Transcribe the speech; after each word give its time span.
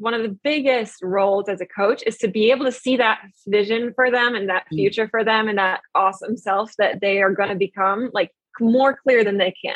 one 0.00 0.14
of 0.14 0.22
the 0.22 0.38
biggest 0.44 1.02
roles 1.02 1.48
as 1.48 1.60
a 1.60 1.66
coach 1.66 2.04
is 2.06 2.18
to 2.18 2.28
be 2.28 2.52
able 2.52 2.64
to 2.64 2.70
see 2.70 2.96
that 2.96 3.18
vision 3.48 3.92
for 3.96 4.12
them 4.12 4.36
and 4.36 4.48
that 4.48 4.64
mm. 4.72 4.76
future 4.76 5.08
for 5.08 5.24
them 5.24 5.48
and 5.48 5.58
that 5.58 5.80
awesome 5.92 6.36
self 6.36 6.72
that 6.78 7.00
they 7.00 7.20
are 7.20 7.32
going 7.32 7.48
to 7.48 7.56
become 7.56 8.08
like 8.12 8.30
more 8.60 8.96
clear 8.96 9.24
than 9.24 9.38
they 9.38 9.52
can. 9.60 9.74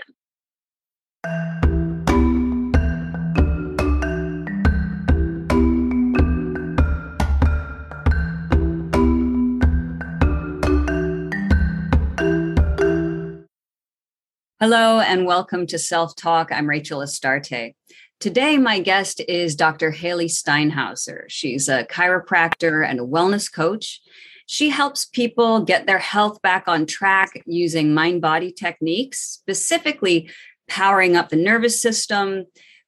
Hello 14.60 15.00
and 15.00 15.26
welcome 15.26 15.66
to 15.66 15.76
Self 15.76 16.14
Talk. 16.14 16.52
I'm 16.52 16.68
Rachel 16.68 17.00
Astarte. 17.00 17.74
Today, 18.22 18.56
my 18.56 18.78
guest 18.78 19.20
is 19.26 19.56
Dr. 19.56 19.90
Hailey 19.90 20.28
Steinhauser. 20.28 21.24
She's 21.26 21.68
a 21.68 21.82
chiropractor 21.82 22.88
and 22.88 23.00
a 23.00 23.04
wellness 23.04 23.52
coach. 23.52 24.00
She 24.46 24.70
helps 24.70 25.06
people 25.06 25.64
get 25.64 25.88
their 25.88 25.98
health 25.98 26.40
back 26.40 26.68
on 26.68 26.86
track 26.86 27.42
using 27.46 27.94
mind 27.94 28.22
body 28.22 28.52
techniques, 28.52 29.18
specifically 29.18 30.30
powering 30.68 31.16
up 31.16 31.30
the 31.30 31.36
nervous 31.36 31.82
system, 31.82 32.44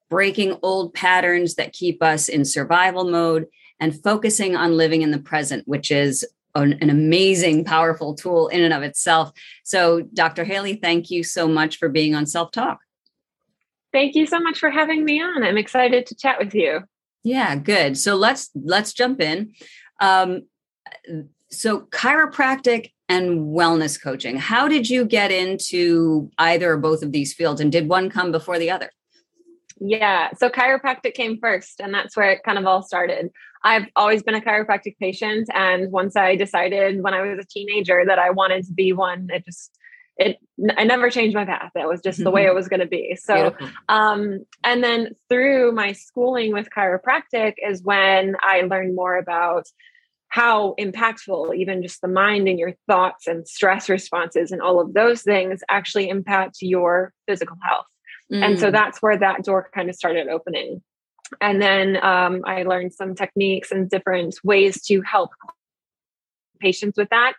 breaking 0.09 0.57
old 0.63 0.95
patterns 0.95 1.57
that 1.57 1.73
keep 1.73 2.01
us 2.01 2.29
in 2.29 2.45
survival 2.45 3.11
mode, 3.11 3.47
and 3.81 4.01
focusing 4.05 4.55
on 4.55 4.77
living 4.77 5.03
in 5.03 5.11
the 5.11 5.19
present, 5.19 5.67
which 5.67 5.91
is 5.91 6.25
an, 6.55 6.75
an, 6.75 6.91
amazing, 6.91 7.65
powerful 7.65 8.15
tool 8.15 8.47
in 8.47 8.63
and 8.63 8.73
of 8.73 8.85
itself. 8.85 9.33
So, 9.65 10.03
Dr. 10.15 10.45
Hailey, 10.45 10.77
thank 10.77 11.11
you 11.11 11.25
so 11.25 11.49
much 11.49 11.79
for 11.79 11.89
being 11.89 12.15
on 12.15 12.25
Self 12.25 12.53
Talk. 12.53 12.84
Thank 13.95 14.17
you 14.17 14.27
so 14.27 14.41
much 14.41 14.59
for 14.59 14.71
having 14.71 15.05
me 15.05 15.23
on. 15.23 15.45
I'm 15.45 15.57
excited 15.57 16.05
to 16.07 16.17
chat 16.17 16.41
with 16.41 16.53
you. 16.53 16.81
Yeah, 17.23 17.55
good. 17.55 17.97
So 17.97 18.17
let's 18.17 18.51
let's 18.57 18.93
jump 18.93 19.21
in. 19.21 19.53
Um, 20.01 20.43
so 21.49 21.83
chiropractic 21.83 22.91
and 23.09 23.55
wellness 23.55 24.03
coaching. 24.03 24.37
How 24.37 24.67
did 24.67 24.91
you 24.91 25.05
get 25.05 25.31
into 25.31 26.29
either 26.39 26.73
or 26.73 26.77
both 26.77 27.05
of 27.05 27.13
these 27.13 27.35
fields, 27.35 27.61
and 27.61 27.71
did 27.71 27.89
one 27.89 28.11
come 28.11 28.33
before 28.33 28.59
the 28.59 28.69
other? 28.69 28.91
Yeah, 29.81 30.31
so 30.37 30.49
chiropractic 30.49 31.15
came 31.15 31.39
first, 31.39 31.81
and 31.81 31.95
that's 31.95 32.17
where 32.17 32.33
it 32.33 32.43
kind 32.45 32.59
of 32.59 32.67
all 32.67 32.83
started. 32.83 33.31
I've 33.63 33.87
always 33.95 34.25
been 34.25 34.35
a 34.35 34.41
chiropractic 34.41 34.99
patient, 34.99 35.49
and 35.55 35.93
once 35.93 36.17
I 36.17 36.35
decided 36.35 37.01
when 37.01 37.15
I 37.15 37.23
was 37.23 37.39
a 37.39 37.47
teenager 37.47 38.03
that 38.07 38.19
I 38.19 38.31
wanted 38.31 38.67
to 38.67 38.73
be 38.73 38.93
one, 38.93 39.29
it 39.31 39.45
just 39.45 39.71
it 40.17 40.39
i 40.77 40.85
never 40.85 41.11
changed 41.11 41.35
my 41.35 41.45
path 41.45 41.71
it 41.75 41.89
was 41.89 42.01
just 42.01 42.23
the 42.23 42.31
way 42.31 42.43
mm-hmm. 42.43 42.51
it 42.51 42.55
was 42.55 42.69
going 42.69 42.81
to 42.81 42.87
be 42.87 43.17
so 43.21 43.55
um 43.89 44.45
and 44.63 44.83
then 44.85 45.15
through 45.29 45.73
my 45.73 45.93
schooling 45.93 46.53
with 46.53 46.69
chiropractic 46.71 47.55
is 47.67 47.83
when 47.83 48.37
i 48.41 48.61
learned 48.63 48.95
more 48.95 49.17
about 49.17 49.67
how 50.29 50.75
impactful 50.81 51.57
even 51.57 51.83
just 51.83 52.01
the 52.01 52.09
mind 52.09 52.49
and 52.49 52.59
your 52.59 52.75
thoughts 52.89 53.27
and 53.27 53.47
stress 53.47 53.89
responses 53.89 54.51
and 54.51 54.61
all 54.61 54.81
of 54.81 54.93
those 54.93 55.23
things 55.23 55.63
actually 55.69 56.09
impact 56.09 56.57
your 56.61 57.13
physical 57.27 57.57
health 57.63 57.87
mm. 58.33 58.45
and 58.45 58.59
so 58.59 58.69
mm. 58.69 58.73
that's 58.73 59.03
where 59.03 59.17
that 59.17 59.43
door 59.45 59.69
kind 59.75 59.89
of 59.89 59.97
started 59.97 60.29
opening 60.29 60.81
and 61.41 61.61
then 61.61 61.97
um, 62.05 62.43
i 62.47 62.63
learned 62.63 62.93
some 62.93 63.15
techniques 63.15 63.73
and 63.73 63.91
different 63.91 64.37
ways 64.45 64.81
to 64.83 65.03
help 65.03 65.31
patients 66.65 66.97
with 66.97 67.11
that. 67.11 67.35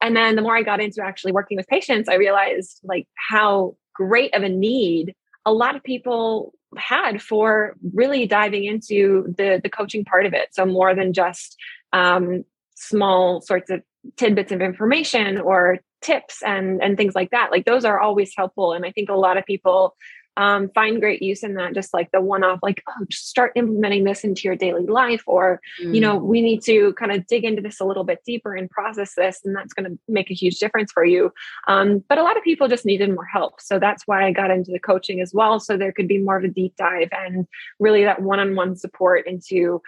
And 0.00 0.16
then 0.16 0.36
the 0.36 0.42
more 0.42 0.56
I 0.56 0.62
got 0.62 0.80
into 0.80 1.02
actually 1.02 1.32
working 1.32 1.56
with 1.56 1.66
patients, 1.66 2.08
I 2.08 2.14
realized 2.14 2.80
like 2.84 3.06
how 3.30 3.76
great 3.94 4.34
of 4.34 4.42
a 4.42 4.48
need 4.48 5.14
a 5.44 5.52
lot 5.52 5.74
of 5.76 5.82
people 5.82 6.52
had 6.76 7.22
for 7.22 7.74
really 7.94 8.26
diving 8.26 8.64
into 8.64 9.34
the 9.38 9.60
the 9.62 9.70
coaching 9.70 10.04
part 10.04 10.26
of 10.26 10.34
it. 10.34 10.48
So 10.52 10.66
more 10.66 10.94
than 10.94 11.12
just 11.12 11.56
um, 11.92 12.44
small 12.76 13.40
sorts 13.40 13.70
of 13.70 13.82
tidbits 14.16 14.52
of 14.52 14.60
information 14.60 15.38
or 15.38 15.78
tips 16.02 16.42
and 16.42 16.82
and 16.82 16.96
things 16.96 17.14
like 17.14 17.30
that. 17.30 17.50
Like 17.50 17.64
those 17.64 17.84
are 17.84 17.98
always 17.98 18.32
helpful. 18.36 18.72
And 18.72 18.84
I 18.84 18.92
think 18.92 19.08
a 19.08 19.14
lot 19.26 19.38
of 19.38 19.44
people 19.46 19.96
um, 20.38 20.70
find 20.70 21.00
great 21.00 21.20
use 21.20 21.42
in 21.42 21.54
that 21.54 21.74
just 21.74 21.92
like 21.92 22.10
the 22.12 22.20
one-off 22.20 22.60
like 22.62 22.80
oh 22.88 23.04
just 23.08 23.28
start 23.28 23.52
implementing 23.56 24.04
this 24.04 24.22
into 24.22 24.42
your 24.42 24.54
daily 24.54 24.86
life 24.86 25.24
or 25.26 25.60
mm. 25.82 25.92
you 25.92 26.00
know 26.00 26.18
mm. 26.18 26.22
we 26.22 26.40
need 26.40 26.62
to 26.62 26.92
kind 26.94 27.10
of 27.10 27.26
dig 27.26 27.44
into 27.44 27.60
this 27.60 27.80
a 27.80 27.84
little 27.84 28.04
bit 28.04 28.22
deeper 28.24 28.54
and 28.54 28.70
process 28.70 29.14
this 29.16 29.40
and 29.44 29.54
that's 29.54 29.72
going 29.72 29.90
to 29.90 29.98
make 30.06 30.30
a 30.30 30.34
huge 30.34 30.58
difference 30.58 30.92
for 30.92 31.04
you 31.04 31.32
um, 31.66 32.04
but 32.08 32.18
a 32.18 32.22
lot 32.22 32.36
of 32.36 32.44
people 32.44 32.68
just 32.68 32.86
needed 32.86 33.12
more 33.12 33.24
help 33.24 33.60
so 33.60 33.80
that's 33.80 34.04
why 34.06 34.24
i 34.24 34.30
got 34.30 34.50
into 34.50 34.70
the 34.70 34.78
coaching 34.78 35.20
as 35.20 35.34
well 35.34 35.58
so 35.58 35.76
there 35.76 35.92
could 35.92 36.08
be 36.08 36.18
more 36.18 36.36
of 36.36 36.44
a 36.44 36.48
deep 36.48 36.74
dive 36.76 37.08
and 37.10 37.46
really 37.80 38.04
that 38.04 38.22
one-on-one 38.22 38.76
support 38.76 39.26
into 39.26 39.82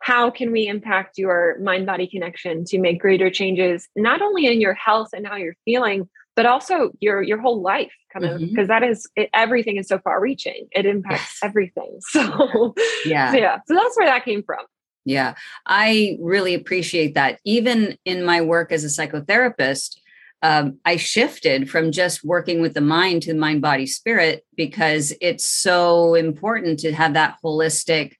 how 0.00 0.30
can 0.30 0.50
we 0.50 0.66
impact 0.66 1.16
your 1.16 1.56
mind 1.60 1.86
body 1.86 2.08
connection 2.08 2.64
to 2.64 2.80
make 2.80 3.00
greater 3.00 3.30
changes 3.30 3.88
not 3.94 4.20
only 4.20 4.46
in 4.46 4.60
your 4.60 4.74
health 4.74 5.10
and 5.12 5.28
how 5.28 5.36
you're 5.36 5.56
feeling 5.64 6.08
but 6.36 6.46
also 6.46 6.90
your 7.00 7.22
your 7.22 7.40
whole 7.40 7.60
life 7.62 7.92
kind 8.12 8.24
of 8.24 8.40
because 8.40 8.68
mm-hmm. 8.68 8.84
is 8.84 9.08
it, 9.16 9.30
everything 9.34 9.76
is 9.76 9.88
so 9.88 9.98
far 9.98 10.20
reaching 10.20 10.66
it 10.72 10.86
impacts 10.86 11.38
yes. 11.42 11.48
everything. 11.48 11.98
So 12.10 12.74
yeah 13.04 13.32
so 13.32 13.38
yeah. 13.38 13.58
so 13.66 13.74
that's 13.74 13.96
where 13.96 14.06
that 14.06 14.24
came 14.24 14.42
from. 14.42 14.64
Yeah. 15.04 15.34
I 15.66 16.16
really 16.20 16.54
appreciate 16.54 17.14
that. 17.14 17.40
Even 17.44 17.98
in 18.04 18.24
my 18.24 18.40
work 18.40 18.70
as 18.70 18.84
a 18.84 18.86
psychotherapist 18.86 19.96
um, 20.42 20.78
i 20.84 20.96
shifted 20.96 21.70
from 21.70 21.92
just 21.92 22.24
working 22.24 22.60
with 22.60 22.74
the 22.74 22.80
mind 22.80 23.22
to 23.22 23.32
the 23.32 23.38
mind 23.38 23.62
body 23.62 23.86
spirit 23.86 24.44
because 24.56 25.12
it's 25.20 25.44
so 25.44 26.14
important 26.14 26.80
to 26.80 26.92
have 26.92 27.14
that 27.14 27.36
holistic 27.44 28.14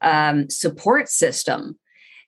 um, 0.00 0.50
support 0.50 1.08
system. 1.08 1.78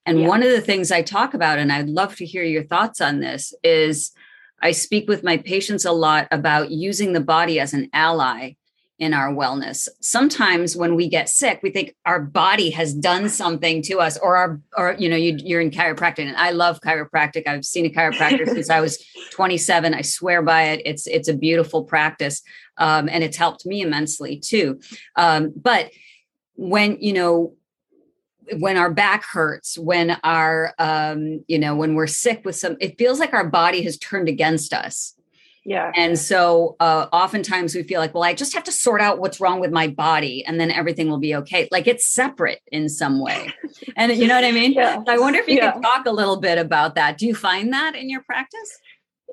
And 0.06 0.20
yeah. 0.20 0.28
one 0.28 0.42
of 0.42 0.50
the 0.50 0.60
things 0.60 0.90
i 0.90 1.02
talk 1.02 1.34
about 1.34 1.58
and 1.58 1.72
i'd 1.72 1.88
love 1.88 2.16
to 2.16 2.26
hear 2.26 2.44
your 2.44 2.64
thoughts 2.64 3.00
on 3.00 3.20
this 3.20 3.54
is 3.62 4.12
I 4.60 4.72
speak 4.72 5.08
with 5.08 5.22
my 5.22 5.36
patients 5.36 5.84
a 5.84 5.92
lot 5.92 6.28
about 6.30 6.70
using 6.70 7.12
the 7.12 7.20
body 7.20 7.60
as 7.60 7.74
an 7.74 7.90
ally 7.92 8.54
in 8.98 9.12
our 9.12 9.30
wellness. 9.32 9.88
Sometimes 10.00 10.74
when 10.74 10.94
we 10.94 11.08
get 11.08 11.28
sick, 11.28 11.60
we 11.62 11.70
think 11.70 11.94
our 12.06 12.20
body 12.20 12.70
has 12.70 12.94
done 12.94 13.28
something 13.28 13.82
to 13.82 13.98
us, 13.98 14.16
or 14.16 14.36
our, 14.36 14.60
or 14.76 14.96
you 14.98 15.08
know, 15.08 15.16
you, 15.16 15.56
are 15.56 15.60
in 15.60 15.70
chiropractic, 15.70 16.26
and 16.26 16.36
I 16.36 16.50
love 16.52 16.80
chiropractic. 16.80 17.46
I've 17.46 17.64
seen 17.64 17.84
a 17.84 17.90
chiropractor 17.90 18.46
since 18.54 18.70
I 18.70 18.80
was 18.80 19.04
27. 19.32 19.92
I 19.92 20.00
swear 20.00 20.40
by 20.40 20.62
it. 20.70 20.82
It's 20.86 21.06
it's 21.06 21.28
a 21.28 21.34
beautiful 21.34 21.84
practice, 21.84 22.42
um, 22.78 23.08
and 23.10 23.22
it's 23.22 23.36
helped 23.36 23.66
me 23.66 23.82
immensely 23.82 24.38
too. 24.38 24.80
Um, 25.16 25.52
but 25.54 25.90
when 26.54 26.96
you 27.00 27.12
know 27.12 27.54
when 28.58 28.76
our 28.76 28.92
back 28.92 29.24
hurts 29.24 29.78
when 29.78 30.16
our 30.24 30.74
um 30.78 31.44
you 31.48 31.58
know 31.58 31.74
when 31.74 31.94
we're 31.94 32.06
sick 32.06 32.42
with 32.44 32.56
some 32.56 32.76
it 32.80 32.98
feels 32.98 33.18
like 33.18 33.32
our 33.32 33.48
body 33.48 33.82
has 33.82 33.98
turned 33.98 34.28
against 34.28 34.72
us. 34.72 35.14
Yeah. 35.64 35.90
And 35.96 36.16
so 36.16 36.76
uh 36.80 37.06
oftentimes 37.12 37.74
we 37.74 37.82
feel 37.82 38.00
like 38.00 38.14
well 38.14 38.22
i 38.22 38.34
just 38.34 38.54
have 38.54 38.64
to 38.64 38.72
sort 38.72 39.00
out 39.00 39.18
what's 39.18 39.40
wrong 39.40 39.58
with 39.58 39.72
my 39.72 39.88
body 39.88 40.44
and 40.44 40.60
then 40.60 40.70
everything 40.70 41.08
will 41.08 41.18
be 41.18 41.34
okay. 41.36 41.68
Like 41.70 41.86
it's 41.86 42.06
separate 42.06 42.60
in 42.70 42.88
some 42.88 43.20
way. 43.20 43.52
And 43.96 44.14
you 44.16 44.26
know 44.26 44.34
what 44.34 44.44
i 44.44 44.52
mean? 44.52 44.72
Yeah. 44.72 45.02
I 45.06 45.18
wonder 45.18 45.38
if 45.38 45.48
you 45.48 45.56
yeah. 45.56 45.72
could 45.72 45.82
talk 45.82 46.06
a 46.06 46.10
little 46.10 46.36
bit 46.36 46.58
about 46.58 46.94
that. 46.96 47.18
Do 47.18 47.26
you 47.26 47.34
find 47.34 47.72
that 47.72 47.94
in 47.94 48.08
your 48.08 48.22
practice? 48.22 48.78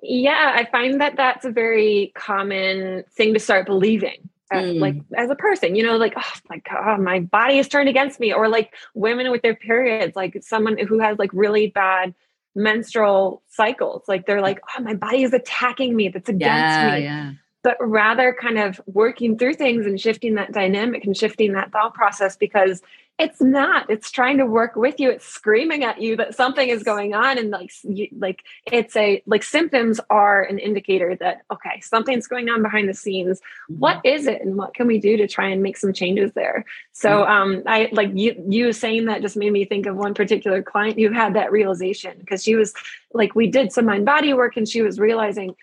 Yeah 0.02 0.52
i 0.56 0.66
find 0.66 1.00
that 1.00 1.16
that's 1.16 1.46
a 1.46 1.52
very 1.52 2.12
common 2.16 3.04
thing 3.16 3.34
to 3.34 3.40
start 3.40 3.66
believing 3.66 4.30
mm. 4.56 4.80
like 4.80 4.96
as 5.16 5.30
a 5.30 5.36
person, 5.36 5.76
you 5.76 5.84
know, 5.84 5.98
like, 5.98 6.14
oh 6.18 6.34
my 6.50 6.62
God, 6.70 7.00
my 7.00 7.20
body 7.20 7.58
is 7.58 7.68
turned 7.68 7.90
against 7.90 8.20
me. 8.20 8.34
Or 8.34 8.48
like 8.48 8.74
women 8.94 9.32
with 9.32 9.42
their 9.42 9.56
periods, 9.56 10.16
like 10.16 10.38
someone 10.42 10.78
who 10.78 11.00
has 11.00 11.18
like 11.18 11.32
really 11.34 11.68
bad 11.68 12.14
menstrual 12.56 13.42
cycles. 13.50 14.04
Like 14.08 14.26
they're 14.26 14.42
like, 14.42 14.60
oh, 14.78 14.82
my 14.82 14.94
body 14.94 15.24
is 15.24 15.34
attacking 15.34 15.96
me. 15.96 16.10
That's 16.10 16.30
against 16.30 16.50
yeah, 16.50 16.96
me. 16.96 17.04
Yeah. 17.04 17.32
But 17.64 17.78
rather 17.80 18.36
kind 18.40 18.60
of 18.60 18.82
working 18.86 19.38
through 19.38 19.54
things 19.56 19.86
and 19.86 20.00
shifting 20.00 20.36
that 20.36 20.52
dynamic 20.52 21.06
and 21.06 21.16
shifting 21.16 21.54
that 21.54 21.72
thought 21.72 21.94
process 21.94 22.36
because 22.36 22.82
it's 23.20 23.42
not 23.42 23.88
it's 23.90 24.10
trying 24.10 24.38
to 24.40 24.46
work 24.46 24.76
with 24.76 25.00
you 25.00 25.10
it's 25.10 25.26
screaming 25.26 25.84
at 25.84 26.02
you 26.02 26.16
that 26.16 26.34
something 26.34 26.70
is 26.70 26.82
going 26.82 27.14
on 27.14 27.38
and 27.38 27.52
like 27.52 27.72
you, 27.84 28.08
like 28.18 28.44
it's 28.72 28.96
a 28.96 29.22
like 29.28 29.44
symptoms 29.44 30.00
are 30.10 30.42
an 30.44 30.58
indicator 30.58 31.16
that 31.16 31.44
okay 31.52 31.80
something's 31.82 32.26
going 32.26 32.50
on 32.50 32.64
behind 32.64 32.90
the 32.90 32.94
scenes 32.94 33.40
mm-hmm. 33.40 33.80
what 33.80 34.04
is 34.04 34.26
it 34.26 34.42
and 34.42 34.56
what 34.56 34.74
can 34.74 34.88
we 34.88 34.98
do 35.00 35.16
to 35.16 35.28
try 35.28 35.48
and 35.48 35.62
make 35.62 35.78
some 35.78 35.94
changes 35.94 36.32
there 36.34 36.66
so 36.92 37.22
mm-hmm. 37.22 37.32
um 37.32 37.64
i 37.68 37.88
like 37.92 38.10
you 38.16 38.44
you 38.50 38.74
saying 38.74 39.06
that 39.06 39.22
just 39.22 39.38
made 39.38 39.54
me 39.54 39.64
think 39.64 39.86
of 39.86 39.96
one 39.96 40.16
particular 40.16 40.64
client 40.64 40.98
who 40.98 41.12
had 41.12 41.36
that 41.36 41.52
realization 41.52 42.16
because 42.20 42.44
she 42.44 42.56
was 42.56 42.74
like 43.14 43.36
we 43.36 43.46
did 43.48 43.72
some 43.72 43.86
mind 43.86 44.06
body 44.06 44.34
work 44.34 44.58
and 44.58 44.68
she 44.68 44.82
was 44.82 45.00
realizing 45.00 45.56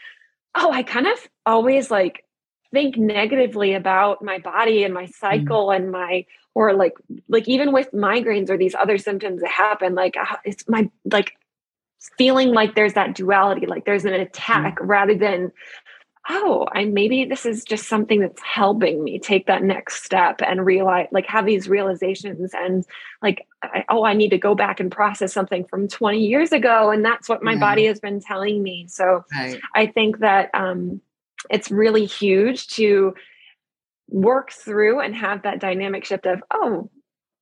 oh 0.55 0.71
i 0.71 0.85
kind 0.85 1.09
of 1.09 1.19
always 1.45 1.91
like 1.91 2.25
think 2.73 2.97
negatively 2.97 3.75
about 3.75 4.23
my 4.23 4.39
body 4.39 4.85
and 4.85 4.95
my 4.95 5.07
mm. 5.07 5.15
cycle 5.15 5.69
mm. 5.69 5.77
and 5.77 5.91
my 5.91 6.25
or 6.55 6.75
like 6.75 6.95
like 7.29 7.49
even 7.49 7.73
with 7.73 7.91
migraines 7.93 8.51
or 8.51 8.57
these 8.57 8.75
other 8.75 8.99
symptoms 8.99 9.41
that 9.41 9.51
happen 9.51 9.95
like 9.95 10.17
uh, 10.17 10.37
it's 10.45 10.69
my 10.69 10.91
like 11.11 11.33
feeling 12.17 12.53
like 12.53 12.75
there's 12.75 12.95
that 12.95 13.15
duality 13.15 13.67
like 13.67 13.85
there's 13.85 14.05
an 14.05 14.15
attack 14.15 14.79
mm. 14.79 14.89
rather 14.89 15.15
than 15.15 15.53
oh, 16.29 16.67
I 16.73 16.85
maybe 16.85 17.25
this 17.25 17.47
is 17.47 17.65
just 17.65 17.89
something 17.89 18.21
that's 18.21 18.43
helping 18.43 19.03
me 19.03 19.19
take 19.19 19.47
that 19.47 19.63
next 19.63 20.05
step 20.05 20.41
and 20.47 20.65
realize, 20.65 21.09
like, 21.13 21.27
have 21.27 21.47
these 21.47 21.69
realizations 21.69 22.53
and 22.55 22.85
like, 23.23 23.47
I, 23.63 23.85
oh, 23.89 24.05
I 24.05 24.15
need 24.15 24.31
to 24.31 24.39
go 24.39 24.55
back 24.55 24.81
and 24.81 24.93
process 24.93 25.33
something 25.33 25.65
from 25.65 25.89
20 25.89 26.19
years 26.19 26.53
ago. 26.53 26.91
And 26.91 27.05
that's 27.05 27.29
what 27.29 27.43
my 27.43 27.53
right. 27.53 27.61
body 27.61 27.87
has 27.87 28.01
been 28.01 28.21
telling 28.21 28.63
me. 28.63 28.87
So 28.89 29.25
right. 29.35 29.61
I 29.75 29.87
think 29.87 30.19
that 30.19 30.51
um, 30.55 31.01
it's 31.49 31.71
really 31.71 32.05
huge 32.05 32.69
to 32.69 33.15
work 34.11 34.51
through 34.51 35.01
and 35.01 35.15
have 35.15 35.43
that 35.43 35.61
dynamic 35.61 36.05
shift 36.05 36.27
of, 36.27 36.43
oh, 36.53 36.91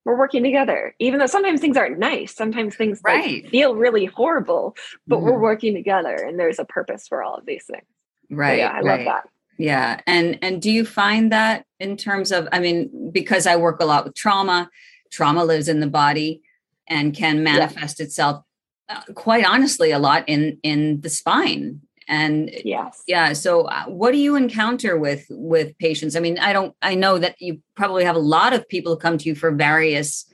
we're 0.09 0.17
working 0.17 0.43
together 0.43 0.95
even 0.99 1.19
though 1.19 1.27
sometimes 1.27 1.61
things 1.61 1.77
aren't 1.77 1.99
nice 1.99 2.35
sometimes 2.35 2.75
things 2.75 2.99
right. 3.05 3.43
like, 3.43 3.51
feel 3.51 3.75
really 3.75 4.07
horrible 4.07 4.75
but 5.07 5.19
mm. 5.19 5.23
we're 5.23 5.39
working 5.39 5.75
together 5.75 6.15
and 6.15 6.39
there's 6.39 6.59
a 6.59 6.65
purpose 6.65 7.07
for 7.07 7.23
all 7.23 7.35
of 7.35 7.45
these 7.45 7.65
things 7.67 7.85
right 8.31 8.55
so 8.55 8.57
yeah 8.57 8.71
i 8.71 8.81
right. 8.81 8.85
love 8.85 9.05
that 9.05 9.29
yeah 9.59 10.01
and 10.07 10.39
and 10.41 10.63
do 10.63 10.71
you 10.71 10.87
find 10.87 11.31
that 11.31 11.67
in 11.79 11.95
terms 11.95 12.33
of 12.33 12.49
i 12.53 12.59
mean 12.59 13.11
because 13.13 13.47
i 13.47 13.55
work 13.55 13.83
a 13.83 13.85
lot 13.85 14.05
with 14.07 14.15
trauma 14.15 14.71
trauma 15.11 15.45
lives 15.45 15.69
in 15.69 15.81
the 15.81 15.87
body 15.87 16.41
and 16.89 17.15
can 17.15 17.43
manifest 17.43 18.01
yeah. 18.01 18.07
itself 18.07 18.45
uh, 18.89 19.03
quite 19.15 19.45
honestly 19.45 19.91
a 19.91 19.99
lot 19.99 20.25
in 20.27 20.59
in 20.63 21.03
the 21.03 21.11
spine 21.11 21.83
and 22.09 22.51
yes. 22.65 23.03
yeah 23.07 23.33
so 23.33 23.63
uh, 23.63 23.85
what 23.85 24.13
do 24.13 24.19
you 24.19 24.35
encounter 24.35 24.97
with 24.97 25.27
with 25.31 25.77
patients? 25.79 26.17
I 26.17 26.21
mean 26.21 26.39
i 26.39 26.53
don't 26.53 26.75
i 26.83 26.95
know 26.95 27.19
that 27.19 27.41
you 27.41 27.61
probably 27.77 28.05
have 28.05 28.17
a 28.17 28.21
lot 28.21 28.53
of 28.53 28.69
people 28.69 28.97
come 28.97 29.19
to 29.19 29.29
you 29.29 29.35
for 29.35 29.51
various 29.51 30.25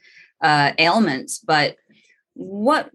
uh, 0.40 0.72
ailments 0.78 1.38
but 1.38 1.76
what 2.34 2.90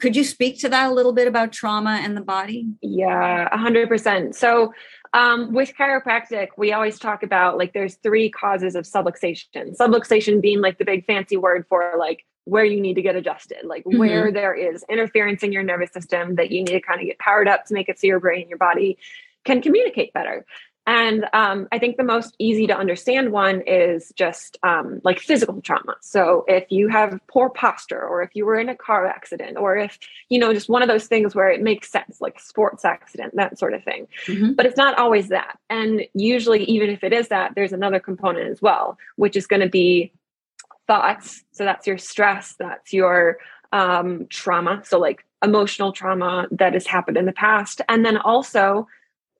could 0.00 0.16
you 0.16 0.24
speak 0.24 0.58
to 0.60 0.68
that 0.68 0.90
a 0.90 0.94
little 0.94 1.12
bit 1.12 1.28
about 1.28 1.52
trauma 1.52 2.00
and 2.02 2.16
the 2.16 2.20
body? 2.20 2.66
Yeah 2.80 3.48
100% 3.52 4.34
so 4.34 4.72
um, 5.14 5.52
with 5.52 5.74
chiropractic 5.78 6.48
we 6.56 6.72
always 6.72 6.98
talk 6.98 7.22
about 7.22 7.58
like 7.58 7.72
there's 7.72 7.96
three 7.96 8.30
causes 8.30 8.74
of 8.74 8.84
subluxation. 8.84 9.76
Subluxation 9.76 10.40
being 10.40 10.60
like 10.60 10.78
the 10.78 10.84
big 10.84 11.04
fancy 11.06 11.36
word 11.36 11.66
for 11.68 11.94
like 11.98 12.24
where 12.44 12.64
you 12.64 12.80
need 12.80 12.94
to 12.94 13.02
get 13.02 13.16
adjusted, 13.16 13.64
like 13.64 13.84
mm-hmm. 13.84 13.98
where 13.98 14.32
there 14.32 14.54
is 14.54 14.84
interference 14.88 15.42
in 15.42 15.52
your 15.52 15.62
nervous 15.62 15.92
system 15.92 16.34
that 16.36 16.50
you 16.50 16.60
need 16.60 16.72
to 16.72 16.80
kind 16.80 17.00
of 17.00 17.06
get 17.06 17.18
powered 17.18 17.48
up 17.48 17.64
to 17.66 17.74
make 17.74 17.88
it 17.88 17.98
so 17.98 18.06
your 18.06 18.20
brain 18.20 18.42
and 18.42 18.50
your 18.50 18.58
body 18.58 18.98
can 19.44 19.62
communicate 19.62 20.12
better. 20.12 20.44
And 20.84 21.26
um, 21.32 21.68
I 21.70 21.78
think 21.78 21.96
the 21.96 22.02
most 22.02 22.34
easy 22.40 22.66
to 22.66 22.76
understand 22.76 23.30
one 23.30 23.62
is 23.68 24.12
just 24.16 24.58
um, 24.64 25.00
like 25.04 25.20
physical 25.20 25.60
trauma. 25.60 25.94
So 26.00 26.44
if 26.48 26.72
you 26.72 26.88
have 26.88 27.20
poor 27.28 27.50
posture, 27.50 28.02
or 28.02 28.22
if 28.22 28.34
you 28.34 28.44
were 28.44 28.58
in 28.58 28.68
a 28.68 28.74
car 28.74 29.06
accident, 29.06 29.56
or 29.58 29.76
if, 29.76 29.96
you 30.28 30.40
know, 30.40 30.52
just 30.52 30.68
one 30.68 30.82
of 30.82 30.88
those 30.88 31.06
things 31.06 31.36
where 31.36 31.50
it 31.50 31.62
makes 31.62 31.88
sense, 31.88 32.20
like 32.20 32.40
sports 32.40 32.84
accident, 32.84 33.36
that 33.36 33.60
sort 33.60 33.74
of 33.74 33.84
thing. 33.84 34.08
Mm-hmm. 34.26 34.54
But 34.54 34.66
it's 34.66 34.76
not 34.76 34.98
always 34.98 35.28
that. 35.28 35.56
And 35.70 36.02
usually, 36.14 36.64
even 36.64 36.90
if 36.90 37.04
it 37.04 37.12
is 37.12 37.28
that, 37.28 37.52
there's 37.54 37.72
another 37.72 38.00
component 38.00 38.50
as 38.50 38.60
well, 38.60 38.98
which 39.14 39.36
is 39.36 39.46
going 39.46 39.62
to 39.62 39.68
be 39.68 40.12
thoughts. 40.86 41.44
So 41.52 41.64
that's 41.64 41.86
your 41.86 41.98
stress, 41.98 42.54
that's 42.58 42.92
your 42.92 43.38
um, 43.72 44.26
trauma. 44.28 44.82
So, 44.84 44.98
like 44.98 45.24
emotional 45.42 45.92
trauma 45.92 46.46
that 46.52 46.74
has 46.74 46.86
happened 46.86 47.16
in 47.16 47.26
the 47.26 47.32
past. 47.32 47.80
And 47.88 48.04
then 48.04 48.16
also 48.16 48.86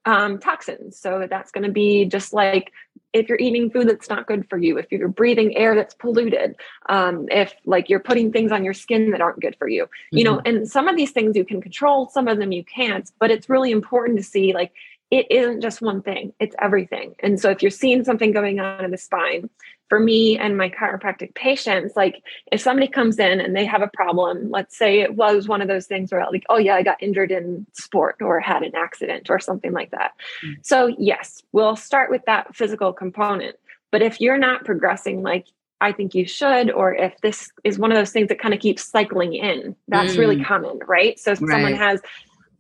um, 0.05 0.39
toxins. 0.39 0.99
So, 0.99 1.27
that's 1.29 1.50
going 1.50 1.65
to 1.65 1.73
be 1.73 2.05
just 2.06 2.33
like 2.33 2.73
if 3.12 3.29
you're 3.29 3.39
eating 3.39 3.71
food 3.71 3.89
that's 3.89 4.09
not 4.09 4.27
good 4.27 4.49
for 4.49 4.56
you, 4.56 4.79
if 4.79 4.91
you're 4.91 5.09
breathing 5.09 5.56
air 5.56 5.75
that's 5.75 5.94
polluted, 5.94 6.56
um, 6.89 7.27
if 7.31 7.55
like 7.67 7.91
you're 7.91 8.00
putting 8.00 8.33
things 8.33 8.50
on 8.50 8.65
your 8.65 8.73
skin 8.73 9.11
that 9.11 9.21
aren't 9.21 9.41
good 9.41 9.55
for 9.59 9.69
you, 9.69 9.85
mm-hmm. 9.85 10.19
you 10.19 10.25
know, 10.25 10.38
mm-hmm. 10.38 10.56
and 10.56 10.69
some 10.69 10.88
of 10.88 10.97
these 10.97 11.11
things 11.11 11.37
you 11.37 11.45
can 11.45 11.61
control, 11.61 12.09
some 12.09 12.27
of 12.27 12.38
them 12.38 12.53
you 12.53 12.65
can't. 12.65 13.11
But 13.19 13.31
it's 13.31 13.50
really 13.50 13.71
important 13.71 14.17
to 14.19 14.25
see 14.25 14.55
like, 14.55 14.73
it 15.12 15.31
isn't 15.31 15.61
just 15.61 15.82
one 15.82 16.00
thing, 16.00 16.32
it's 16.41 16.56
everything. 16.59 17.14
And 17.20 17.38
so 17.38 17.50
if 17.50 17.61
you're 17.61 17.70
seeing 17.70 18.03
something 18.03 18.32
going 18.32 18.61
on 18.61 18.82
in 18.82 18.91
the 18.91 18.97
spine, 18.97 19.50
for 19.91 20.00
me 20.00 20.38
and 20.38 20.56
my 20.56 20.70
chiropractic 20.70 21.35
patients, 21.35 21.94
like 21.94 22.23
if 22.50 22.62
somebody 22.62 22.88
comes 22.88 23.19
in 23.19 23.38
and 23.38 23.55
they 23.55 23.67
have 23.67 23.82
a 23.82 23.91
problem, 23.93 24.50
let's 24.50 24.75
say 24.75 25.00
it 25.00 25.14
was 25.14 25.47
one 25.47 25.61
of 25.61 25.69
those 25.69 25.87
things 25.87 26.11
where 26.11 26.25
like, 26.32 26.47
oh 26.49 26.56
yeah, 26.56 26.76
I 26.76 26.82
got 26.82 27.03
injured 27.03 27.31
in 27.31 27.67
sport 27.75 28.23
or 28.23 28.41
had 28.41 28.62
an 28.62 28.75
accident 28.75 29.29
or 29.29 29.38
something 29.38 29.73
like 29.73 29.91
that. 29.91 30.12
Mm-hmm. 30.43 30.62
So 30.62 30.87
yes, 30.99 31.43
we'll 31.53 31.76
start 31.76 32.11
with 32.11 32.25
that 32.25 32.56
physical 32.56 32.94
component. 32.94 33.56
But 33.91 34.00
if 34.00 34.19
you're 34.19 34.38
not 34.38 34.64
progressing 34.64 35.23
like 35.23 35.47
I 35.82 35.93
think 35.93 36.14
you 36.14 36.25
should, 36.25 36.70
or 36.70 36.94
if 36.94 37.20
this 37.20 37.50
is 37.64 37.79
one 37.79 37.93
of 37.93 37.99
those 37.99 38.12
things 38.12 38.29
that 38.29 38.38
kind 38.38 38.55
of 38.55 38.61
keeps 38.61 38.88
cycling 38.88 39.35
in, 39.35 39.76
that's 39.88 40.14
mm. 40.14 40.19
really 40.19 40.43
common, 40.43 40.79
right? 40.87 41.19
So 41.19 41.32
right. 41.32 41.38
someone 41.38 41.75
has 41.75 42.00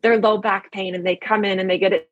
their 0.02 0.18
low 0.18 0.36
back 0.36 0.70
pain 0.72 0.94
and 0.94 1.06
they 1.06 1.16
come 1.16 1.44
in 1.44 1.58
and 1.60 1.70
they 1.70 1.78
get 1.78 1.92
it 1.92 2.10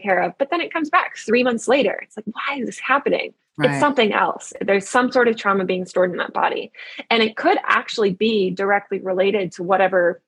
care 0.00 0.22
of, 0.22 0.32
but 0.38 0.50
then 0.50 0.60
it 0.60 0.72
comes 0.72 0.90
back 0.90 1.16
three 1.16 1.42
months 1.42 1.68
later. 1.68 2.00
It's 2.02 2.16
like, 2.16 2.26
why 2.26 2.58
is 2.58 2.66
this 2.66 2.78
happening? 2.78 3.34
Right. 3.58 3.70
It's 3.70 3.80
something 3.80 4.12
else. 4.12 4.52
There's 4.60 4.88
some 4.88 5.10
sort 5.10 5.28
of 5.28 5.36
trauma 5.36 5.64
being 5.64 5.86
stored 5.86 6.10
in 6.10 6.18
that 6.18 6.34
body. 6.34 6.72
And 7.10 7.22
it 7.22 7.36
could 7.36 7.58
actually 7.64 8.12
be 8.12 8.50
directly 8.50 8.98
related 9.00 9.52
to 9.52 9.62
whatever 9.62 10.22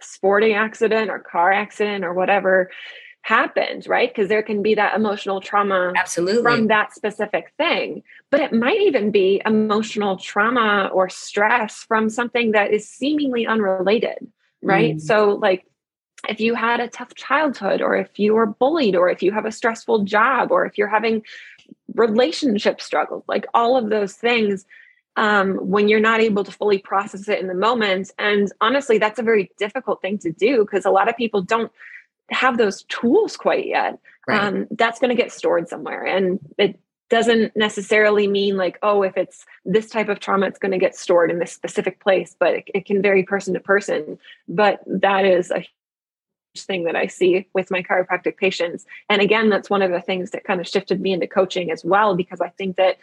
sporting 0.00 0.54
accident 0.54 1.10
or 1.10 1.18
car 1.18 1.52
accident 1.52 2.04
or 2.04 2.14
whatever 2.14 2.70
happened, 3.22 3.86
right? 3.86 4.08
Because 4.08 4.28
there 4.28 4.42
can 4.42 4.62
be 4.62 4.74
that 4.74 4.94
emotional 4.96 5.42
trauma 5.42 5.92
absolutely 5.94 6.42
from 6.42 6.68
that 6.68 6.94
specific 6.94 7.52
thing. 7.58 8.02
But 8.30 8.40
it 8.40 8.52
might 8.52 8.80
even 8.80 9.10
be 9.10 9.42
emotional 9.44 10.16
trauma 10.16 10.90
or 10.92 11.10
stress 11.10 11.84
from 11.86 12.08
something 12.08 12.52
that 12.52 12.72
is 12.72 12.88
seemingly 12.88 13.46
unrelated, 13.46 14.26
right? 14.62 14.96
Mm. 14.96 15.00
So 15.02 15.32
like 15.32 15.66
if 16.28 16.40
you 16.40 16.54
had 16.54 16.80
a 16.80 16.88
tough 16.88 17.14
childhood 17.14 17.80
or 17.80 17.96
if 17.96 18.18
you 18.18 18.34
were 18.34 18.46
bullied 18.46 18.96
or 18.96 19.08
if 19.08 19.22
you 19.22 19.32
have 19.32 19.46
a 19.46 19.52
stressful 19.52 20.04
job 20.04 20.50
or 20.50 20.66
if 20.66 20.76
you're 20.76 20.88
having 20.88 21.22
relationship 21.94 22.80
struggles 22.80 23.24
like 23.28 23.46
all 23.54 23.76
of 23.76 23.90
those 23.90 24.14
things 24.14 24.64
um, 25.16 25.56
when 25.56 25.88
you're 25.88 26.00
not 26.00 26.20
able 26.20 26.44
to 26.44 26.52
fully 26.52 26.78
process 26.78 27.28
it 27.28 27.40
in 27.40 27.48
the 27.48 27.54
moment. 27.54 28.10
And 28.18 28.50
honestly 28.60 28.98
that's 28.98 29.18
a 29.18 29.24
very 29.24 29.50
difficult 29.58 30.00
thing 30.02 30.18
to 30.18 30.32
do 30.32 30.64
because 30.64 30.84
a 30.84 30.90
lot 30.90 31.08
of 31.08 31.16
people 31.16 31.42
don't 31.42 31.72
have 32.30 32.58
those 32.58 32.84
tools 32.84 33.36
quite 33.36 33.66
yet. 33.66 33.98
Right. 34.28 34.42
um, 34.42 34.66
that's 34.72 35.00
going 35.00 35.14
to 35.14 35.20
get 35.20 35.32
stored 35.32 35.68
somewhere. 35.68 36.04
And 36.04 36.38
it 36.58 36.78
doesn't 37.08 37.56
necessarily 37.56 38.28
mean 38.28 38.56
like 38.56 38.78
oh 38.82 39.02
if 39.02 39.16
it's 39.16 39.44
this 39.64 39.90
type 39.90 40.08
of 40.08 40.20
trauma 40.20 40.46
it's 40.46 40.60
going 40.60 40.70
to 40.70 40.78
get 40.78 40.94
stored 40.94 41.28
in 41.28 41.40
this 41.40 41.52
specific 41.52 41.98
place 41.98 42.36
but 42.38 42.54
it, 42.54 42.70
it 42.72 42.86
can 42.86 43.02
vary 43.02 43.24
person 43.24 43.52
to 43.54 43.60
person. 43.60 44.18
But 44.48 44.80
that 44.86 45.24
is 45.24 45.50
a 45.50 45.66
thing 46.56 46.84
that 46.84 46.96
I 46.96 47.06
see 47.06 47.46
with 47.54 47.70
my 47.70 47.82
chiropractic 47.82 48.36
patients. 48.36 48.84
And 49.08 49.22
again, 49.22 49.50
that's 49.50 49.70
one 49.70 49.82
of 49.82 49.90
the 49.90 50.00
things 50.00 50.30
that 50.30 50.44
kind 50.44 50.60
of 50.60 50.68
shifted 50.68 51.00
me 51.00 51.12
into 51.12 51.26
coaching 51.26 51.70
as 51.70 51.84
well, 51.84 52.16
because 52.16 52.40
I 52.40 52.48
think 52.48 52.76
that 52.76 52.98